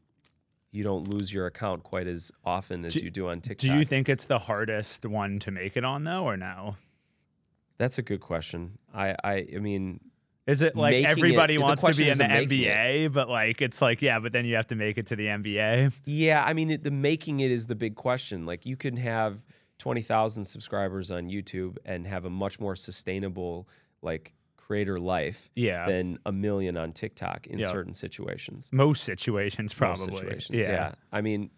you 0.72 0.84
don't 0.84 1.08
lose 1.08 1.32
your 1.32 1.46
account 1.46 1.84
quite 1.84 2.08
as 2.08 2.32
often 2.44 2.84
as 2.86 2.94
Do- 2.94 3.02
you 3.02 3.12
do 3.12 3.30
on 3.30 3.40
TikTok. 3.42 3.70
do 3.72 3.78
you 3.78 3.86
think 3.86 4.10
it's 4.10 4.26
the 4.26 4.40
hardest 4.40 5.06
one 5.06 5.40
to 5.40 5.52
make 5.52 5.78
it 5.78 5.84
on 5.84 6.04
though, 6.04 6.24
or 6.24 6.36
no? 6.36 6.76
That's 7.78 8.00
a 8.00 8.02
good 8.02 8.20
question. 8.22 8.80
I 8.94 9.16
I, 9.24 9.48
I 9.56 9.60
mean, 9.60 10.00
Is 10.48 10.62
it 10.62 10.76
like 10.78 10.92
Making 10.92 11.06
it- 11.06 11.10
everybody 11.12 11.58
wants 11.58 11.84
to 11.84 11.94
be 11.94 12.10
in 12.10 12.18
the 12.18 12.24
isn't 12.26 12.32
it. 12.32 12.50
NBA, 12.50 13.12
but 13.14 13.30
like 13.30 13.62
it's 13.62 13.82
like 13.82 14.02
yeah, 14.02 14.20
but 14.20 14.32
then 14.32 14.46
you 14.46 14.56
have 14.56 14.68
to 14.68 14.76
make 14.76 14.98
it 14.98 15.06
to 15.08 15.16
the 15.16 15.28
NBA. 15.28 15.92
Yeah, 16.06 16.44
I 16.44 16.54
mean, 16.54 16.72
it, 16.72 16.84
the 16.84 16.92
making 16.92 17.42
it 17.42 17.52
is 17.52 17.68
the 17.68 17.76
big 17.76 17.96
question. 17.96 18.46
Like, 18.46 18.66
you 18.66 18.78
can 18.78 18.96
have 18.98 19.42
twenty 19.78 20.02
thousand 20.02 20.46
subscribers 20.46 21.12
on 21.12 21.30
YouTube 21.30 21.78
and 21.86 22.08
have 22.08 22.24
a 22.26 22.30
much 22.30 22.60
more 22.62 22.76
sustainable, 22.78 23.68
like, 24.02 24.34
creator 24.56 25.00
life 25.00 25.50
Yeah, 25.56 25.86
than 25.88 26.18
a 26.26 26.32
million 26.32 26.78
on 26.78 26.92
TikTok 26.94 27.48
in 27.48 27.60
Yeah. 27.60 27.72
certain 27.72 27.94
situations. 27.94 28.70
most 28.72 29.04
situations 29.04 29.74
probably. 29.74 30.08
Most 30.12 30.20
situations, 30.22 30.66
yeah. 30.68 30.94
I 31.12 31.22
mean, 31.22 31.52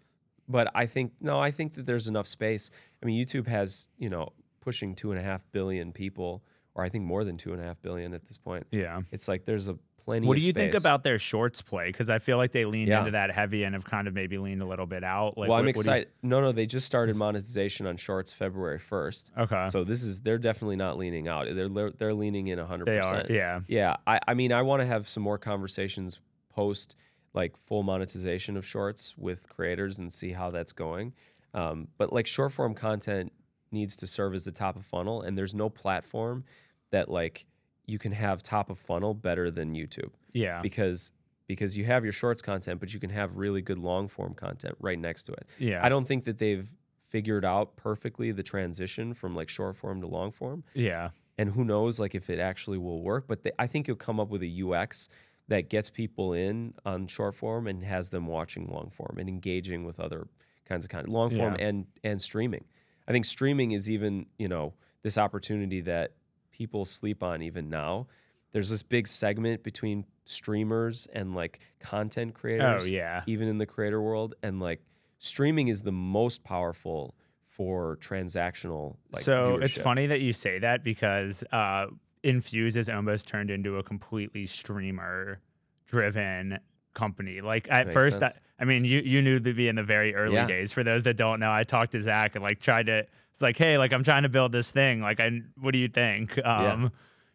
but 0.48 0.68
I 0.74 0.86
think 0.86 1.12
no, 1.20 1.38
I 1.40 1.50
think 1.52 1.74
that 1.74 1.86
there's 1.86 2.08
enough 2.08 2.26
space. 2.26 2.70
I 3.02 3.06
mean, 3.06 3.24
YouTube 3.24 3.46
has 3.46 3.88
you 3.98 4.10
know 4.10 4.32
pushing 4.60 4.94
two 4.96 5.10
and 5.12 5.18
a 5.20 5.22
half 5.22 5.42
billion 5.52 5.92
people, 5.92 6.42
or 6.74 6.84
I 6.84 6.88
think 6.88 7.04
more 7.04 7.24
than 7.24 7.36
two 7.36 7.52
and 7.52 7.60
a 7.60 7.64
half 7.64 7.80
billion 7.82 8.14
at 8.14 8.26
this 8.26 8.36
point. 8.36 8.66
yeah. 8.70 9.00
It's 9.10 9.28
like 9.28 9.44
there's 9.44 9.68
a 9.68 9.76
plenty. 10.04 10.26
What 10.26 10.36
do 10.36 10.42
you 10.42 10.52
think 10.52 10.74
about 10.74 11.02
their 11.02 11.18
shorts 11.18 11.60
play? 11.62 11.88
Because 11.88 12.08
I 12.08 12.18
feel 12.20 12.36
like 12.38 12.52
they 12.52 12.64
leaned 12.64 12.88
Yeah. 12.88 13.00
into 13.00 13.10
that 13.10 13.30
heavy 13.30 13.64
and 13.64 13.74
have 13.74 13.84
kind 13.84 14.08
of 14.08 14.14
maybe 14.14 14.38
leaned 14.38 14.62
a 14.62 14.66
little 14.66 14.86
bit 14.86 15.04
out. 15.04 15.36
Like, 15.36 15.48
well, 15.50 15.58
I'm 15.58 15.66
what- 15.66 15.76
what 15.76 15.84
you- 15.86 15.92
excited. 15.92 16.08
No, 16.22 16.40
no, 16.40 16.52
they 16.52 16.64
just 16.66 16.86
started 16.86 17.16
monetization 17.16 17.86
on 17.86 17.96
Shorts 17.98 18.32
February 18.32 18.78
1st. 18.78 19.30
okay, 19.36 19.68
So 19.68 19.84
this 19.84 20.02
is 20.02 20.22
they're 20.22 20.38
definitely 20.38 20.76
not 20.76 20.96
leaning 20.96 21.28
out. 21.28 21.46
They're 21.54 21.68
they're, 21.68 21.90
they're 21.90 22.14
leaning 22.14 22.46
in 22.46 22.58
100%. 22.58 22.84
they 22.86 22.98
are. 22.98 23.26
Yeah, 23.28 23.60
Yeah, 23.68 23.96
I, 24.06 24.20
I 24.26 24.34
mean, 24.34 24.52
I 24.52 24.62
want 24.62 24.80
to 24.80 24.86
have 24.86 25.08
some 25.08 25.22
more 25.22 25.38
conversations 25.38 26.20
post 26.48 26.96
like 27.34 27.56
full 27.56 27.82
monetization 27.82 28.56
of 28.56 28.66
shorts 28.66 29.14
with 29.18 29.48
creators 29.48 29.98
and 29.98 30.12
see 30.12 30.32
how 30.32 30.50
that's 30.50 30.72
going. 30.72 31.12
Um, 31.52 31.88
but 31.98 32.12
like 32.12 32.26
short 32.26 32.52
form 32.52 32.74
content 32.74 33.32
needs 33.72 33.96
to 33.96 34.06
serve 34.06 34.34
as 34.34 34.44
the 34.44 34.52
top 34.52 34.76
of 34.76 34.84
funnel, 34.84 35.22
and 35.22 35.36
there's 35.36 35.54
no 35.54 35.68
platform 35.68 36.44
that 36.90 37.08
like 37.10 37.46
you 37.86 37.98
can 37.98 38.12
have 38.12 38.42
top 38.42 38.70
of 38.70 38.78
funnel 38.78 39.14
better 39.14 39.50
than 39.50 39.74
YouTube 39.74 40.10
yeah, 40.32 40.60
because 40.62 41.12
because 41.46 41.76
you 41.76 41.84
have 41.84 42.04
your 42.04 42.12
shorts 42.12 42.42
content, 42.42 42.78
but 42.78 42.94
you 42.94 43.00
can 43.00 43.10
have 43.10 43.36
really 43.36 43.60
good 43.62 43.78
long 43.78 44.08
form 44.08 44.34
content 44.34 44.76
right 44.80 44.98
next 44.98 45.24
to 45.24 45.32
it. 45.32 45.46
yeah. 45.58 45.84
I 45.84 45.88
don't 45.88 46.06
think 46.06 46.24
that 46.24 46.38
they've 46.38 46.68
figured 47.08 47.44
out 47.44 47.74
perfectly 47.76 48.30
the 48.30 48.42
transition 48.44 49.14
from 49.14 49.34
like 49.34 49.48
short 49.48 49.76
form 49.76 50.00
to 50.00 50.06
long 50.06 50.30
form 50.30 50.62
Yeah, 50.74 51.10
and 51.36 51.50
who 51.50 51.64
knows 51.64 51.98
like 51.98 52.14
if 52.14 52.30
it 52.30 52.38
actually 52.38 52.78
will 52.78 53.02
work 53.02 53.24
but 53.26 53.42
they, 53.42 53.50
i 53.58 53.66
think 53.66 53.88
you'll 53.88 53.96
come 53.96 54.20
up 54.20 54.28
with 54.28 54.42
a 54.44 54.62
ux 54.62 55.08
that 55.48 55.68
gets 55.68 55.90
people 55.90 56.32
in 56.32 56.72
on 56.86 57.08
short 57.08 57.34
form 57.34 57.66
and 57.66 57.82
has 57.82 58.10
them 58.10 58.28
watching 58.28 58.68
long 58.68 58.92
form 58.96 59.16
and 59.18 59.28
engaging 59.28 59.84
with 59.84 59.98
other 59.98 60.28
kinds 60.68 60.84
of 60.84 60.88
content 60.90 61.12
long 61.12 61.30
form 61.36 61.56
Yeah. 61.58 61.66
and 61.66 61.86
and 62.04 62.22
streaming 62.22 62.64
i 63.10 63.12
think 63.12 63.26
streaming 63.26 63.72
is 63.72 63.90
even 63.90 64.24
you 64.38 64.48
know 64.48 64.72
this 65.02 65.18
opportunity 65.18 65.80
that 65.82 66.12
people 66.60 66.84
sleep 66.84 67.22
on 67.22 67.40
even 67.40 67.70
now. 67.70 68.06
There's 68.52 68.68
this 68.68 68.82
big 68.82 69.08
segment 69.08 69.62
between 69.62 70.04
streamers 70.26 71.08
and 71.12 71.34
like 71.34 71.60
content 71.78 72.34
creators 72.34 72.82
oh 72.82 72.86
yeah, 72.86 73.22
even 73.26 73.48
in 73.48 73.56
the 73.56 73.64
creator 73.64 74.02
world 74.02 74.34
and 74.42 74.60
like 74.60 74.82
streaming 75.18 75.68
is 75.68 75.82
the 75.82 75.92
most 75.92 76.44
powerful 76.44 77.14
for 77.46 77.96
transactional 78.00 78.96
like 79.12 79.24
so 79.24 79.58
it's 79.60 79.76
funny 79.76 80.06
that 80.06 80.20
you 80.20 80.32
say 80.32 80.58
that 80.58 80.84
because 80.84 81.42
uh, 81.52 81.86
Infuse 82.22 82.74
has 82.74 82.88
almost 82.88 83.26
turned 83.26 83.50
into 83.50 83.76
a 83.76 83.82
completely 83.82 84.46
streamer 84.46 85.40
driven 85.86 86.58
company. 86.94 87.40
Like 87.40 87.70
at 87.70 87.86
Makes 87.86 87.94
first, 87.94 88.22
I. 88.22 88.32
I 88.58 88.64
mean, 88.64 88.84
you 88.84 89.00
you 89.00 89.22
knew 89.22 89.40
to 89.40 89.54
be 89.54 89.68
in 89.68 89.76
the 89.76 89.82
very 89.82 90.14
early 90.14 90.34
Yeah. 90.34 90.46
days. 90.46 90.72
For 90.72 90.84
those 90.84 91.02
that 91.04 91.16
don't 91.16 91.40
know, 91.40 91.50
I 91.50 91.64
talked 91.64 91.92
to 91.92 92.00
Zach 92.00 92.34
and 92.34 92.42
like 92.42 92.60
tried 92.60 92.86
to. 92.86 93.06
It's 93.32 93.40
like, 93.40 93.56
hey, 93.56 93.78
like 93.78 93.92
I'm 93.92 94.04
trying 94.04 94.24
to 94.24 94.28
build 94.28 94.52
this 94.52 94.70
thing. 94.70 95.00
Like, 95.00 95.18
I 95.20 95.40
what 95.58 95.72
do 95.72 95.78
you 95.78 95.88
think? 95.88 96.36
Um, 96.44 96.92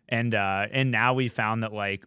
and 0.07 0.35
uh, 0.35 0.67
and 0.71 0.91
now 0.91 1.13
we 1.13 1.27
found 1.29 1.63
that 1.63 1.73
like 1.73 2.05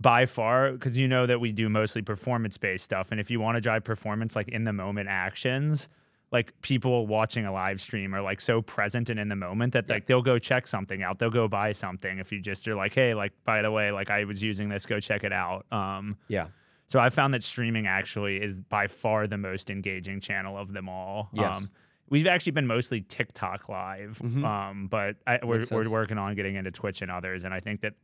by 0.00 0.26
far 0.26 0.72
because 0.72 0.98
you 0.98 1.08
know 1.08 1.24
that 1.24 1.40
we 1.40 1.52
do 1.52 1.68
mostly 1.68 2.02
performance 2.02 2.58
based 2.58 2.84
stuff 2.84 3.12
and 3.12 3.20
if 3.20 3.30
you 3.30 3.38
want 3.40 3.56
to 3.56 3.60
drive 3.60 3.84
performance 3.84 4.34
like 4.34 4.48
in 4.48 4.64
the 4.64 4.72
moment 4.72 5.08
actions 5.08 5.88
like 6.32 6.52
people 6.62 7.06
watching 7.06 7.46
a 7.46 7.52
live 7.52 7.80
stream 7.80 8.12
are 8.12 8.20
like 8.20 8.40
so 8.40 8.60
present 8.60 9.08
and 9.08 9.20
in 9.20 9.28
the 9.28 9.36
moment 9.36 9.72
that 9.72 9.88
like 9.88 10.06
they'll 10.06 10.20
go 10.20 10.36
check 10.36 10.66
something 10.66 11.00
out. 11.00 11.20
They'll 11.20 11.30
go 11.30 11.46
buy 11.46 11.70
something 11.70 12.18
if 12.18 12.32
you 12.32 12.40
just 12.40 12.66
are 12.66 12.74
like, 12.74 12.92
hey, 12.92 13.14
like 13.14 13.32
by 13.44 13.62
the 13.62 13.70
way, 13.70 13.92
like 13.92 14.10
I 14.10 14.24
was 14.24 14.42
using 14.42 14.68
this, 14.68 14.84
go 14.84 14.98
check 14.98 15.22
it 15.22 15.32
out. 15.32 15.64
Um, 15.70 16.16
Yeah. 16.26 16.48
So 16.86 17.00
I 17.00 17.08
found 17.08 17.34
that 17.34 17.42
streaming 17.42 17.86
actually 17.86 18.42
is 18.42 18.60
by 18.60 18.86
far 18.86 19.26
the 19.26 19.38
most 19.38 19.70
engaging 19.70 20.20
channel 20.20 20.56
of 20.58 20.72
them 20.72 20.88
all. 20.88 21.30
Yes. 21.32 21.56
Um, 21.56 21.70
we've 22.10 22.26
actually 22.26 22.52
been 22.52 22.66
mostly 22.66 23.00
TikTok 23.00 23.68
live, 23.68 24.18
Mhm. 24.22 24.44
um, 24.44 24.86
but 24.88 25.16
I, 25.26 25.38
we're, 25.42 25.62
we're 25.70 25.90
working 25.90 26.18
on 26.18 26.34
getting 26.34 26.54
into 26.56 26.70
Twitch 26.70 27.00
and 27.02 27.10
others. 27.10 27.44
And 27.44 27.52
I 27.54 27.60
think 27.60 27.80
that, 27.80 27.94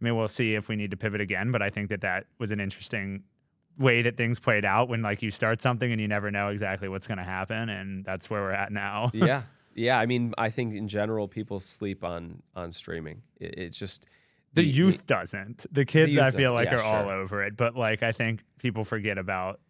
I 0.00 0.04
mean, 0.04 0.16
we'll 0.16 0.28
see 0.28 0.54
if 0.54 0.68
we 0.68 0.76
need 0.76 0.90
to 0.90 0.96
pivot 0.96 1.20
again, 1.20 1.50
but 1.52 1.62
I 1.62 1.70
think 1.70 1.88
that 1.88 2.02
that 2.02 2.26
was 2.38 2.50
an 2.52 2.60
interesting 2.60 3.22
way 3.78 4.02
that 4.02 4.18
things 4.18 4.38
played 4.38 4.66
out 4.66 4.88
when 4.90 5.00
like 5.00 5.22
you 5.22 5.30
start 5.30 5.62
something 5.62 5.90
and 5.90 5.98
you 6.00 6.06
never 6.06 6.30
know 6.30 6.48
exactly 6.48 6.88
what's 6.88 7.06
going 7.06 7.16
to 7.18 7.24
happen. 7.24 7.70
And 7.70 8.04
that's 8.04 8.28
where 8.28 8.42
we're 8.42 8.52
at 8.52 8.70
now. 8.70 9.10
yeah 9.14 9.42
yeah 9.74 9.98
i 9.98 10.04
mean 10.04 10.34
i 10.36 10.50
think 10.50 10.74
in 10.74 10.86
general 10.86 11.26
people 11.26 11.58
sleep 11.58 12.04
on 12.04 12.42
on 12.54 12.70
streaming 12.70 13.22
it, 13.40 13.54
it's 13.56 13.78
just 13.78 14.04
the 14.54 14.64
youth 14.64 15.06
doesn't. 15.06 15.66
The 15.72 15.84
kids, 15.84 16.14
youth 16.14 16.22
I 16.24 16.30
feel 16.30 16.52
like, 16.52 16.68
Yeah, 16.70 16.76
are 16.78 16.82
all 16.82 17.08
over 17.08 17.42
it. 17.42 17.56
But 17.56 17.76
like, 17.76 18.02
I 18.02 18.12
think 18.12 18.42
people 18.58 18.84
forget 18.84 19.18
about, 19.18 19.60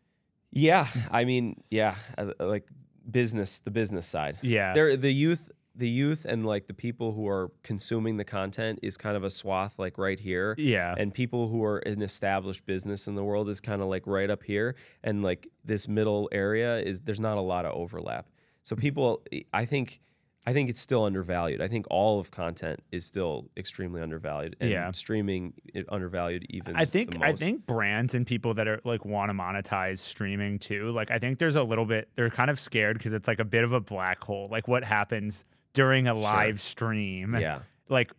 yeah 0.55 0.87
i 1.11 1.25
mean 1.25 1.63
yeah 1.71 1.95
uh, 2.19 2.27
like 2.39 2.69
business 3.11 3.61
the 3.61 3.71
business 3.71 4.07
side 4.07 4.39
yeah. 4.43 4.75
there 4.75 4.99
the 4.99 5.11
youth 5.11 5.51
the 5.75 5.89
youth 5.89 6.27
and 6.27 6.45
like 6.45 6.67
the 6.67 6.75
people 6.75 7.13
who 7.13 7.27
are 7.27 7.51
consuming 7.63 8.19
the 8.19 8.25
content 8.25 8.79
is 8.83 8.99
kind 8.99 9.17
of 9.17 9.25
a 9.25 9.31
swath 9.31 9.79
like 9.79 9.97
right 9.97 10.21
here 10.21 10.55
Yeah. 10.59 10.95
and 10.99 11.15
people 11.15 11.49
who 11.49 11.65
are 11.65 11.79
in 11.79 12.03
established 12.03 12.67
business 12.67 13.09
in 13.09 13.15
the 13.15 13.25
world 13.25 13.49
is 13.49 13.63
kind 13.63 13.81
of 13.81 13.89
like 13.89 14.07
right 14.07 14.29
up 14.29 14.43
here 14.43 14.77
and 15.03 15.23
like 15.23 15.49
this 15.65 15.89
middle 15.89 16.29
area 16.33 16.77
is 16.81 17.01
there's 17.01 17.19
not 17.19 17.39
a 17.39 17.41
lot 17.41 17.65
of 17.65 17.73
overlap 17.75 18.29
so 18.63 18.77
people 18.77 19.23
i 19.55 19.65
think 19.65 20.01
i 20.47 20.53
think 20.53 20.69
it's 20.69 20.81
still 20.81 21.05
undervalued 21.05 21.61
i 21.61 21.69
think 21.69 21.87
all 21.91 22.19
of 22.21 22.31
content 22.31 22.81
is 22.91 23.05
still 23.05 23.49
extremely 23.57 24.01
undervalued 24.03 24.57
and 24.61 24.71
Yeah. 24.71 24.91
streaming 24.93 25.53
it 25.73 25.87
undervalued 25.89 26.45
even 26.51 26.77
I 26.77 26.85
think 26.85 27.17
I 27.23 27.33
think 27.33 27.67
brands 27.67 28.15
and 28.15 28.27
people 28.27 28.55
that 28.55 28.67
are 28.69 28.81
like 28.85 29.05
want 29.05 29.31
to 29.31 29.35
monetize 29.35 29.99
streaming 29.99 30.59
too. 30.59 30.91
Like 30.91 31.11
I 31.11 31.19
think 31.19 31.39
there's 31.39 31.57
a 31.57 31.63
little 31.63 31.85
bit 31.87 32.09
they're 32.17 32.31
kind 32.31 32.51
of 32.51 32.59
scared 32.59 32.99
because 32.99 33.13
it's 33.15 33.29
like 33.29 33.39
a 33.41 33.45
bit 33.45 33.63
of 33.65 33.73
a 33.73 33.81
black 33.81 34.23
hole. 34.25 34.49
Like 34.51 34.67
what 34.69 34.83
happens 34.85 35.45
during 35.75 36.07
a 36.09 36.15
live 36.15 36.61
stream? 36.61 37.37
yeah 37.39 37.61
Like 37.89 38.13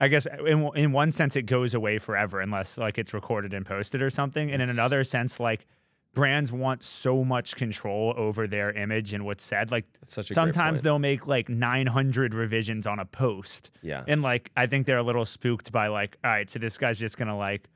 I 0.00 0.08
guess 0.08 0.26
uh, 0.26 0.44
in 0.44 0.68
in 0.76 0.92
one 0.92 1.10
sense 1.12 1.36
it 1.36 1.42
goes 1.42 1.74
away 1.74 1.98
forever 1.98 2.40
unless 2.40 2.78
like 2.78 2.98
it's 2.98 3.12
recorded 3.12 3.52
and 3.52 3.66
posted 3.66 4.00
or 4.02 4.10
something. 4.10 4.50
And 4.50 4.62
in 4.62 4.68
another 4.70 5.04
sense 5.04 5.38
like 5.40 5.66
brands 6.14 6.50
want 6.50 6.82
so 6.82 7.22
much 7.24 7.54
control 7.54 8.12
over 8.16 8.46
their 8.46 8.72
image 8.72 9.12
and 9.14 9.24
what's 9.24 9.44
said. 9.44 9.70
Like 9.70 9.84
such 10.06 10.30
a 10.30 10.34
sometimes 10.34 10.82
they'll 10.82 10.98
make 10.98 11.26
like 11.26 11.48
900 11.48 12.34
revisions 12.34 12.86
on 12.86 12.98
a 12.98 13.04
post. 13.04 13.70
yeah 13.82 14.02
And 14.08 14.22
like, 14.22 14.50
I 14.56 14.66
think 14.66 14.86
they're 14.86 14.98
a 14.98 15.02
little 15.02 15.24
spooked 15.24 15.70
by 15.70 15.88
like, 15.88 16.16
all 16.24 16.30
right, 16.30 16.50
so 16.50 16.58
this 16.58 16.76
guy's 16.78 16.98
just 16.98 17.16
gonna 17.18 17.36
like, 17.36 17.68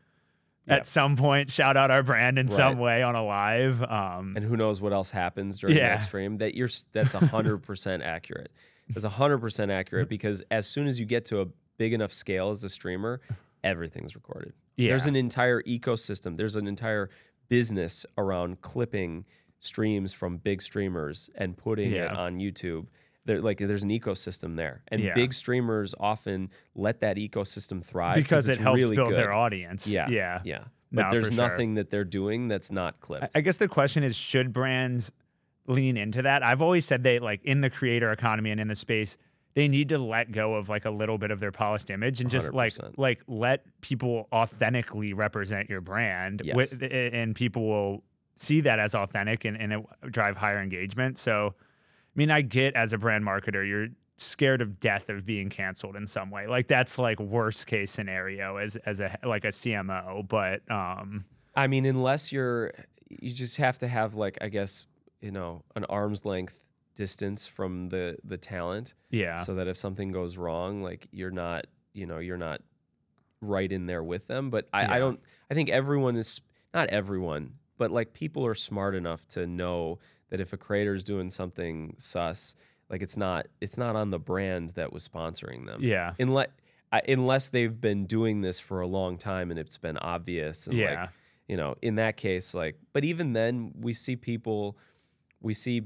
Yeah. 0.66 0.76
at 0.76 0.86
some 0.86 1.16
point, 1.16 1.50
shout 1.50 1.76
out 1.76 1.90
our 1.92 2.02
brand 2.02 2.38
in 2.38 2.48
some 2.48 2.78
way 2.78 3.02
on 3.02 3.14
a 3.14 3.24
live. 3.24 3.82
Um, 3.82 4.34
and 4.36 4.44
who 4.44 4.56
knows 4.56 4.80
what 4.80 4.92
else 4.92 5.10
happens 5.10 5.58
during 5.58 5.76
Yeah. 5.76 5.96
that 5.98 6.02
stream 6.04 6.38
that 6.38 6.54
you're 6.56 6.70
that's 6.92 7.12
100% 7.14 8.02
accurate 8.02 8.50
that's 8.88 9.06
100% 9.06 9.70
accurate 9.70 10.08
because 10.08 10.42
as 10.50 10.66
soon 10.66 10.86
as 10.88 10.98
you 10.98 11.06
get 11.06 11.24
to 11.26 11.40
a 11.40 11.46
big 11.78 11.92
enough 11.92 12.12
scale 12.12 12.50
as 12.50 12.64
a 12.64 12.68
streamer 12.68 13.20
everything's 13.64 14.14
recorded 14.16 14.52
Yeah. 14.76 14.88
there's 14.88 15.06
an 15.06 15.14
entire 15.16 15.62
ecosystem 15.62 16.36
there's 16.36 16.56
an 16.56 16.66
entire 16.66 17.08
business 17.56 18.06
around 18.16 18.62
clipping 18.62 19.26
streams 19.60 20.10
from 20.14 20.38
big 20.38 20.62
streamers 20.62 21.28
and 21.36 21.54
putting 21.56 21.92
it 21.92 22.08
on 22.08 22.38
youtube 22.38 22.86
there, 23.26 23.40
like 23.42 23.58
there's 23.58 23.82
an 23.82 23.90
ecosystem 23.90 24.56
there 24.56 24.82
and 24.88 25.02
Yeah. 25.02 25.12
big 25.14 25.34
streamers 25.34 25.94
often 26.00 26.48
let 26.74 27.00
that 27.00 27.16
ecosystem 27.18 27.84
thrive 27.84 28.16
because 28.16 28.48
it 28.48 28.56
helps 28.58 28.78
really 28.78 28.96
build 28.96 29.10
good. 29.10 29.18
their 29.18 29.32
audience. 29.34 29.86
yeah 29.86 30.08
yeah. 30.08 30.40
yeah 30.44 30.64
No, 30.90 31.02
but 31.02 31.10
there's 31.10 31.28
for 31.28 31.34
sure. 31.34 31.48
nothing 31.48 31.74
that 31.74 31.90
they're 31.90 32.04
doing 32.20 32.48
that's 32.48 32.72
not 32.72 33.00
clipped 33.00 33.36
I 33.36 33.42
guess 33.42 33.58
the 33.58 33.68
question 33.68 34.02
is, 34.02 34.16
should 34.16 34.52
brands 34.54 35.12
lean 35.66 35.96
into 35.96 36.22
that? 36.22 36.42
I've 36.42 36.60
always 36.62 36.84
said 36.86 37.02
they 37.04 37.18
like 37.20 37.44
in 37.44 37.60
the 37.60 37.70
creator 37.70 38.10
economy 38.12 38.50
and 38.50 38.60
in 38.60 38.66
the 38.68 38.74
space, 38.74 39.16
they 39.54 39.68
need 39.68 39.90
to 39.90 39.98
let 39.98 40.32
go 40.32 40.54
of 40.54 40.68
like 40.68 40.84
a 40.84 40.90
little 40.90 41.18
bit 41.18 41.30
of 41.30 41.40
their 41.40 41.52
polished 41.52 41.90
image 41.90 42.20
and 42.20 42.30
just 42.30 42.52
like 42.54 42.72
100%. 42.72 42.94
like 42.96 43.20
let 43.26 43.64
people 43.80 44.28
authentically 44.32 45.12
represent 45.12 45.68
your 45.68 45.80
brand 45.80 46.42
Yes. 46.44 46.56
with, 46.56 46.82
and 46.82 47.34
people 47.34 47.66
will 47.66 48.04
see 48.36 48.60
that 48.62 48.78
as 48.78 48.94
authentic 48.94 49.44
and, 49.44 49.56
and 49.56 49.72
it 49.72 49.80
drive 50.10 50.36
higher 50.36 50.60
engagement. 50.60 51.18
So 51.18 51.54
I 51.58 52.14
mean, 52.14 52.30
I 52.30 52.40
get 52.42 52.74
as 52.74 52.92
a 52.92 52.98
brand 52.98 53.24
marketer, 53.24 53.66
you're 53.66 53.88
scared 54.18 54.60
of 54.62 54.78
death 54.80 55.08
of 55.08 55.24
being 55.26 55.48
canceled 55.48 55.96
in 55.96 56.06
some 56.06 56.30
way. 56.30 56.46
Like 56.46 56.68
that's 56.68 56.98
like 56.98 57.18
worst 57.20 57.66
case 57.66 57.90
scenario 57.90 58.56
as 58.56 58.76
as 58.76 59.00
a 59.00 59.18
like 59.24 59.44
a 59.44 59.48
CMO, 59.48 60.26
but 60.28 60.62
um 60.70 61.24
I 61.54 61.66
mean, 61.66 61.84
unless 61.84 62.32
you're, 62.32 62.72
you 63.10 63.30
just 63.34 63.58
have 63.58 63.78
to 63.80 63.88
have 63.88 64.14
like, 64.14 64.38
I 64.40 64.48
guess, 64.48 64.86
you 65.20 65.30
know, 65.30 65.64
an 65.76 65.84
arm's 65.84 66.24
length 66.24 66.62
distance 66.94 67.46
from 67.46 67.88
the 67.88 68.16
the 68.24 68.36
talent, 68.36 68.94
yeah. 69.10 69.38
so 69.38 69.54
that 69.54 69.66
if 69.68 69.76
something 69.76 70.12
goes 70.12 70.36
wrong, 70.36 70.82
like 70.82 71.08
you're 71.12 71.30
not, 71.30 71.66
you 71.92 72.06
know, 72.06 72.18
you're 72.18 72.36
not 72.38 72.60
right 73.40 73.70
in 73.70 73.86
there 73.86 74.02
with 74.02 74.26
them. 74.28 74.50
But 74.50 74.68
I, 74.72 74.82
Yeah. 74.82 74.92
I 74.94 74.98
don't. 74.98 75.20
I 75.50 75.54
think 75.54 75.68
everyone 75.70 76.16
is 76.16 76.40
not 76.74 76.88
everyone, 76.88 77.54
but 77.78 77.90
like 77.90 78.12
people 78.12 78.44
are 78.46 78.54
smart 78.54 78.94
enough 78.94 79.26
to 79.28 79.46
know 79.46 79.98
that 80.30 80.40
if 80.40 80.52
a 80.52 80.56
creator's 80.56 81.04
doing 81.04 81.28
something 81.30 81.94
sus, 81.98 82.54
like 82.88 83.02
it's 83.02 83.16
not, 83.16 83.48
it's 83.60 83.76
not 83.76 83.96
on 83.96 84.10
the 84.10 84.18
brand 84.18 84.70
that 84.70 84.92
was 84.92 85.06
sponsoring 85.06 85.66
them 85.66 85.82
yeah. 85.82 86.14
unless 86.18 86.48
unless 87.08 87.48
they've 87.48 87.80
been 87.80 88.06
doing 88.06 88.40
this 88.42 88.60
for 88.60 88.80
a 88.80 88.86
long 88.86 89.16
time 89.18 89.50
and 89.50 89.58
it's 89.58 89.78
been 89.78 89.96
obvious 89.98 90.66
and 90.66 90.76
Yeah. 90.76 91.00
like 91.02 91.10
you 91.48 91.56
know 91.56 91.74
in 91.82 91.94
that 91.96 92.16
case 92.18 92.52
like 92.54 92.76
but 92.92 93.02
even 93.04 93.32
then 93.32 93.72
we 93.80 93.92
see 93.94 94.14
people 94.16 94.76
we 95.40 95.54
see 95.54 95.82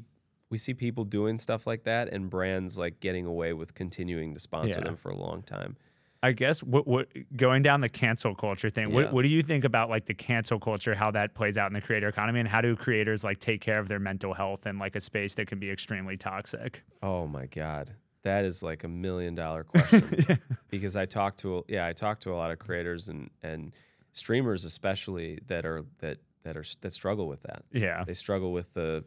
we 0.51 0.59
see 0.59 0.75
people 0.75 1.05
doing 1.05 1.39
stuff 1.39 1.67
like 1.67 1.85
that 1.85 2.09
and 2.13 2.31
brands 2.31 2.79
like 2.79 3.01
getting 3.01 3.27
away 3.27 3.53
with 3.53 3.75
continuing 3.75 4.33
to 4.35 4.41
sponsor 4.41 4.79
Yeah. 4.79 4.85
them 4.85 4.97
for 4.97 5.11
a 5.11 5.17
long 5.17 5.43
time 5.43 5.77
I 6.23 6.33
guess 6.33 6.63
what 6.63 6.87
what 6.89 7.09
going 7.37 7.63
down 7.63 7.83
the 7.83 7.89
cancel 7.91 8.35
culture 8.35 8.71
thing. 8.71 8.91
What 8.93 9.05
Yeah. 9.05 9.11
what 9.13 9.23
do 9.23 9.29
you 9.29 9.43
think 9.43 9.65
about 9.65 9.91
like 9.91 10.07
the 10.07 10.15
cancel 10.15 10.59
culture, 10.59 10.95
how 10.95 11.11
that 11.13 11.35
plays 11.35 11.57
out 11.59 11.69
in 11.69 11.75
the 11.75 11.81
creator 11.81 12.09
economy, 12.09 12.41
and 12.41 12.49
how 12.49 12.61
do 12.63 12.75
creators 12.75 13.23
like 13.23 13.39
take 13.39 13.61
care 13.61 13.79
of 13.79 13.87
their 13.87 14.01
mental 14.01 14.33
health 14.35 14.67
in 14.67 14.79
like 14.79 14.97
a 14.97 15.01
space 15.01 15.35
that 15.35 15.47
can 15.47 15.59
be 15.61 15.71
extremely 15.71 16.17
toxic? 16.17 16.83
oh 17.03 17.27
my 17.27 17.47
god 17.47 17.93
that 18.23 18.45
is 18.45 18.61
like 18.63 18.83
a 18.83 18.89
million 18.89 19.35
dollar 19.37 19.63
question 19.63 20.39
because 20.71 20.97
I 20.97 21.05
talk 21.05 21.37
to 21.39 21.65
yeah 21.69 21.87
I 21.87 21.93
talk 21.93 22.19
to 22.21 22.33
a 22.33 22.37
lot 22.37 22.51
of 22.51 22.59
creators 22.59 23.09
and 23.09 23.31
and 23.43 23.73
streamers 24.13 24.65
especially 24.65 25.39
that 25.49 25.65
are 25.67 25.85
that 25.99 26.19
that 26.45 26.57
are 26.57 26.65
that 26.81 26.93
struggle 26.93 27.29
with 27.29 27.43
that 27.43 27.63
Yeah. 27.73 28.03
they 28.05 28.15
struggle 28.15 28.53
with 28.53 28.73
the 28.73 29.05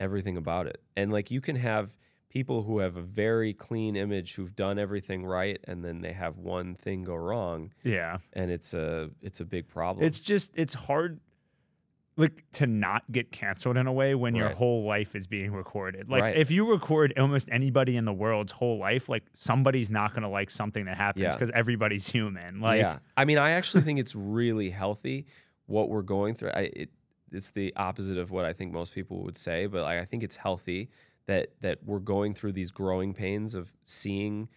everything 0.00 0.36
about 0.36 0.66
it 0.66 0.80
and 0.96 1.12
like 1.12 1.30
you 1.30 1.40
can 1.40 1.56
have 1.56 1.96
people 2.28 2.64
who 2.64 2.80
have 2.80 2.96
a 2.96 3.02
very 3.02 3.54
clean 3.54 3.94
image 3.94 4.34
who've 4.34 4.56
done 4.56 4.78
everything 4.78 5.24
right 5.24 5.60
and 5.64 5.84
then 5.84 6.00
they 6.00 6.12
have 6.12 6.36
one 6.36 6.74
thing 6.74 7.04
go 7.04 7.14
wrong 7.14 7.70
Yeah. 7.84 8.18
and 8.32 8.50
it's 8.50 8.74
a 8.74 9.10
it's 9.22 9.40
a 9.40 9.44
big 9.44 9.68
problem 9.68 10.04
It's 10.04 10.18
just 10.20 10.50
it's 10.56 10.74
hard 10.74 11.20
like 12.16 12.44
to 12.52 12.66
not 12.66 13.02
get 13.10 13.32
canceled 13.32 13.76
in 13.76 13.88
a 13.88 13.92
way 13.92 14.14
when 14.14 14.36
your 14.36 14.50
whole 14.50 14.84
life 14.84 15.16
is 15.16 15.26
being 15.26 15.52
recorded. 15.52 16.08
Like 16.08 16.22
Right. 16.22 16.36
if 16.36 16.48
you 16.48 16.70
record 16.70 17.12
almost 17.18 17.48
anybody 17.50 17.96
in 17.96 18.04
the 18.04 18.12
world's 18.12 18.52
whole 18.52 18.78
life, 18.78 19.08
like 19.08 19.24
somebody's 19.32 19.90
not 19.90 20.12
going 20.12 20.22
to 20.22 20.28
like 20.28 20.48
something 20.48 20.84
that 20.84 20.96
happens 20.96 21.24
Yeah. 21.24 21.32
because 21.32 21.50
everybody's 21.52 22.06
human. 22.06 22.60
Like 22.60 22.80
yeah 22.80 22.98
i 23.16 23.24
mean 23.24 23.38
i 23.38 23.50
actually 23.52 23.82
think 23.82 23.98
it's 23.98 24.14
really 24.14 24.70
healthy 24.70 25.26
what 25.66 25.88
we're 25.88 26.02
going 26.02 26.34
through 26.36 26.50
i 26.50 26.70
it, 26.74 26.90
it's 27.32 27.50
the 27.50 27.72
opposite 27.76 28.18
of 28.18 28.30
what 28.30 28.44
i 28.44 28.52
think 28.52 28.72
most 28.72 28.94
people 28.94 29.22
would 29.22 29.36
say 29.36 29.66
but 29.66 29.82
I, 29.84 30.00
I 30.00 30.04
think 30.04 30.22
it's 30.22 30.36
healthy 30.36 30.90
that 31.26 31.48
that 31.60 31.78
we're 31.84 31.98
going 32.00 32.34
through 32.34 32.52
these 32.52 32.70
growing 32.70 33.14
pains 33.14 33.54
of 33.54 33.72
seeing 33.82 34.48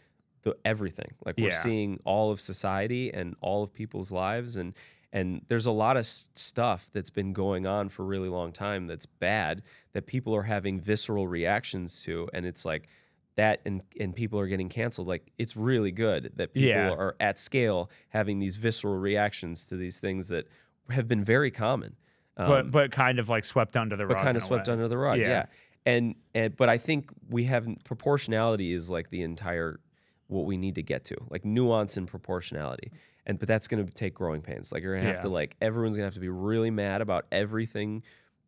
the 0.44 0.56
everything 0.66 1.14
like 1.26 1.38
we're 1.38 1.50
Yeah. 1.50 1.62
seeing 1.64 2.00
all 2.06 2.32
of 2.32 2.40
society 2.42 3.12
and 3.14 3.36
all 3.42 3.64
of 3.64 3.74
people's 3.74 4.12
lives 4.12 4.56
and 4.58 4.74
and 5.14 5.42
there's 5.48 5.66
a 5.66 5.72
lot 5.72 5.96
of 5.96 6.06
stuff 6.06 6.90
that's 6.94 7.10
been 7.10 7.32
going 7.32 7.66
on 7.66 7.88
for 7.90 8.04
a 8.04 8.06
really 8.06 8.28
long 8.30 8.52
time 8.52 8.88
that's 8.88 9.06
bad 9.06 9.64
that 9.94 10.06
people 10.06 10.36
are 10.36 10.44
having 10.44 10.80
visceral 10.80 11.28
reactions 11.28 12.04
to 12.04 12.30
and 12.34 12.46
it's 12.46 12.66
like 12.66 12.88
that 13.38 13.62
and 13.66 13.82
and 14.00 14.16
people 14.16 14.38
are 14.40 14.48
getting 14.48 14.68
canceled 14.68 15.08
like 15.08 15.32
it's 15.38 15.56
really 15.56 15.92
good 15.92 16.32
that 16.36 16.54
people 16.54 16.70
Yeah. 16.70 16.90
are 16.92 17.16
at 17.20 17.40
scale 17.40 17.90
having 18.10 18.40
these 18.40 18.58
visceral 18.58 18.98
reactions 18.98 19.66
to 19.66 19.78
these 19.78 20.00
things 20.00 20.28
that 20.28 20.48
have 20.90 21.08
been 21.08 21.24
very 21.24 21.52
common 21.52 21.96
Um, 22.38 22.70
but 22.72 22.92
kind 22.92 23.20
of 23.20 23.30
like 23.30 23.44
swept 23.46 23.76
under 23.76 23.96
the 23.96 24.06
but 24.06 24.16
rug. 24.16 24.24
kind 24.24 24.38
of 24.38 24.44
swept 24.44 24.68
way. 24.68 24.74
under 24.74 24.88
the 24.88 24.98
rug. 24.98 25.18
Yeah. 25.20 25.28
Yeah. 25.28 25.46
And 25.86 26.16
and 26.36 26.56
but 26.56 26.70
I 26.70 26.78
think 26.78 27.10
we 27.30 27.46
have 27.46 27.68
proportionality 27.84 28.74
is 28.74 28.90
like 28.90 29.10
the 29.10 29.22
entire 29.24 29.80
what 30.28 30.46
we 30.46 30.58
need 30.58 30.76
to 30.76 30.84
get 30.84 31.06
to, 31.06 31.16
like 31.30 31.46
nuance 31.46 31.98
and 31.98 32.08
proportionality. 32.08 32.92
And 33.26 33.40
but 33.40 33.48
that's 33.48 33.68
going 33.68 33.86
to 33.86 33.94
take 33.94 34.14
growing 34.14 34.42
pains. 34.42 34.72
Like 34.72 34.84
you're 34.84 34.94
going 34.94 35.04
to 35.06 35.10
have 35.12 35.18
Yeah. 35.20 35.22
to 35.24 35.30
like 35.30 35.56
everyone's 35.62 35.96
going 35.98 36.04
to 36.04 36.08
have 36.08 36.14
to 36.16 36.20
be 36.20 36.30
really 36.30 36.70
mad 36.72 37.02
about 37.02 37.26
everything 37.32 38.04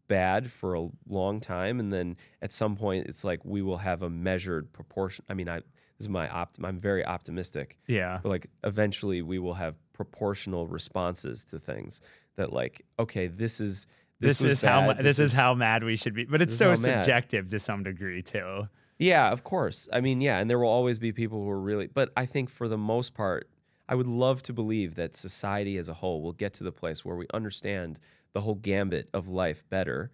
bad 0.08 0.52
for 0.52 0.74
a 0.74 0.88
long 1.08 1.40
time, 1.40 1.80
and 1.80 1.94
then 1.94 2.18
at 2.42 2.52
some 2.52 2.76
point, 2.76 3.06
it's 3.08 3.24
like 3.24 3.46
we 3.46 3.62
will 3.62 3.78
have 3.78 4.02
a 4.02 4.10
measured 4.10 4.74
proportion. 4.74 5.24
I 5.30 5.34
mean, 5.36 5.48
I 5.48 5.58
this 5.60 6.06
is 6.06 6.10
my 6.10 6.28
opt. 6.30 6.58
I'm 6.64 6.80
very 6.80 7.06
optimistic. 7.06 7.78
Yeah. 7.88 8.20
But 8.24 8.30
like 8.30 8.48
eventually, 8.64 9.22
we 9.22 9.38
will 9.40 9.54
have 9.56 9.76
proportional 9.94 10.66
responses 10.68 11.44
to 11.46 11.60
things. 11.60 12.02
That 12.40 12.52
like, 12.52 12.86
okay, 12.98 13.28
this 13.28 13.60
is 13.60 13.86
This, 14.20 14.42
was 14.42 14.54
is 14.54 14.62
how 14.62 14.88
bad, 14.88 14.98
mu- 14.98 15.04
this, 15.04 15.20
is, 15.20 15.32
how 15.34 15.54
mad 15.54 15.84
we 15.84 15.96
should 15.96 16.14
be, 16.14 16.26
but 16.26 16.42
it's 16.42 16.56
so 16.56 16.72
is 16.72 16.86
how 16.86 16.92
mad. 16.92 17.04
subjective 17.04 17.50
to 17.50 17.60
some 17.60 17.84
degree 17.84 18.22
too. 18.22 18.68
Yeah, 18.98 19.30
of 19.32 19.44
course. 19.44 19.88
I 19.94 20.02
mean, 20.02 20.20
yeah, 20.20 20.40
and 20.40 20.50
there 20.50 20.60
will 20.60 20.70
always 20.70 21.00
be 21.00 21.12
people 21.14 21.42
who 21.44 21.50
are 21.50 21.60
really, 21.60 21.88
but 21.88 22.12
I 22.18 22.26
think 22.26 22.50
for 22.50 22.68
the 22.68 22.78
most 22.78 23.14
part, 23.14 23.50
I 23.88 23.96
would 23.96 24.08
love 24.08 24.42
to 24.44 24.54
believe 24.54 24.96
that 24.96 25.16
society 25.16 25.78
as 25.78 25.88
a 25.90 25.94
whole 25.96 26.22
will 26.22 26.34
get 26.34 26.54
to 26.56 26.64
the 26.64 26.72
place 26.72 27.06
where 27.06 27.16
we 27.16 27.26
understand 27.34 28.00
the 28.34 28.42
whole 28.42 28.56
gambit 28.56 29.10
of 29.14 29.28
life 29.30 29.64
better. 29.70 30.12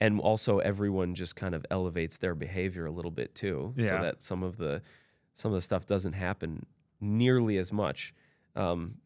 And 0.00 0.20
also 0.20 0.58
everyone 0.58 1.14
just 1.14 1.34
kind 1.36 1.54
of 1.54 1.64
elevates 1.70 2.18
their 2.18 2.34
behavior 2.34 2.86
a 2.86 2.90
little 2.90 3.10
bit 3.12 3.34
too. 3.34 3.72
So 3.78 4.02
that 4.02 4.22
some 4.22 4.42
of 4.42 4.58
the 4.58 4.82
some 5.34 5.52
of 5.52 5.56
the 5.56 5.62
stuff 5.62 5.86
doesn't 5.86 6.12
happen 6.14 6.66
nearly 7.00 7.56
as 7.56 7.72
much. 7.72 8.12
Um, 8.56 8.96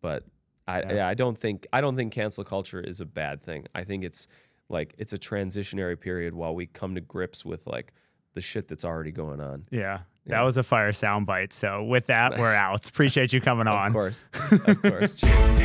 but 0.00 0.24
I, 0.68 0.80
Yeah. 0.80 0.92
yeah, 0.94 1.08
I 1.08 1.14
don't 1.14 1.38
think 1.38 1.66
I 1.72 1.80
don't 1.80 1.96
think 1.96 2.12
cancel 2.12 2.44
culture 2.44 2.80
is 2.80 3.00
a 3.00 3.06
bad 3.06 3.40
thing. 3.40 3.66
I 3.74 3.84
think 3.84 4.04
it's 4.04 4.26
like 4.68 4.94
it's 4.98 5.12
a 5.12 5.18
transitionary 5.18 5.98
period 5.98 6.34
while 6.34 6.54
we 6.54 6.66
come 6.66 6.94
to 6.96 7.00
grips 7.00 7.44
with 7.44 7.66
like 7.66 7.92
the 8.34 8.40
shit 8.40 8.68
that's 8.68 8.84
already 8.84 9.12
going 9.12 9.40
on. 9.40 9.66
Yeah. 9.70 10.00
That 10.26 10.40
was 10.42 10.56
a 10.56 10.64
fire 10.64 10.90
soundbite. 10.90 11.52
So 11.52 11.84
with 11.84 12.06
that, 12.06 12.36
we're 12.36 12.52
out. 12.52 12.88
Appreciate 12.88 13.32
you 13.32 13.40
coming 13.40 13.66
on. 13.78 13.86
Of 13.86 13.92
course. 13.92 14.24
of 14.50 14.82
course. 14.82 15.14
Cheers. 15.14 15.58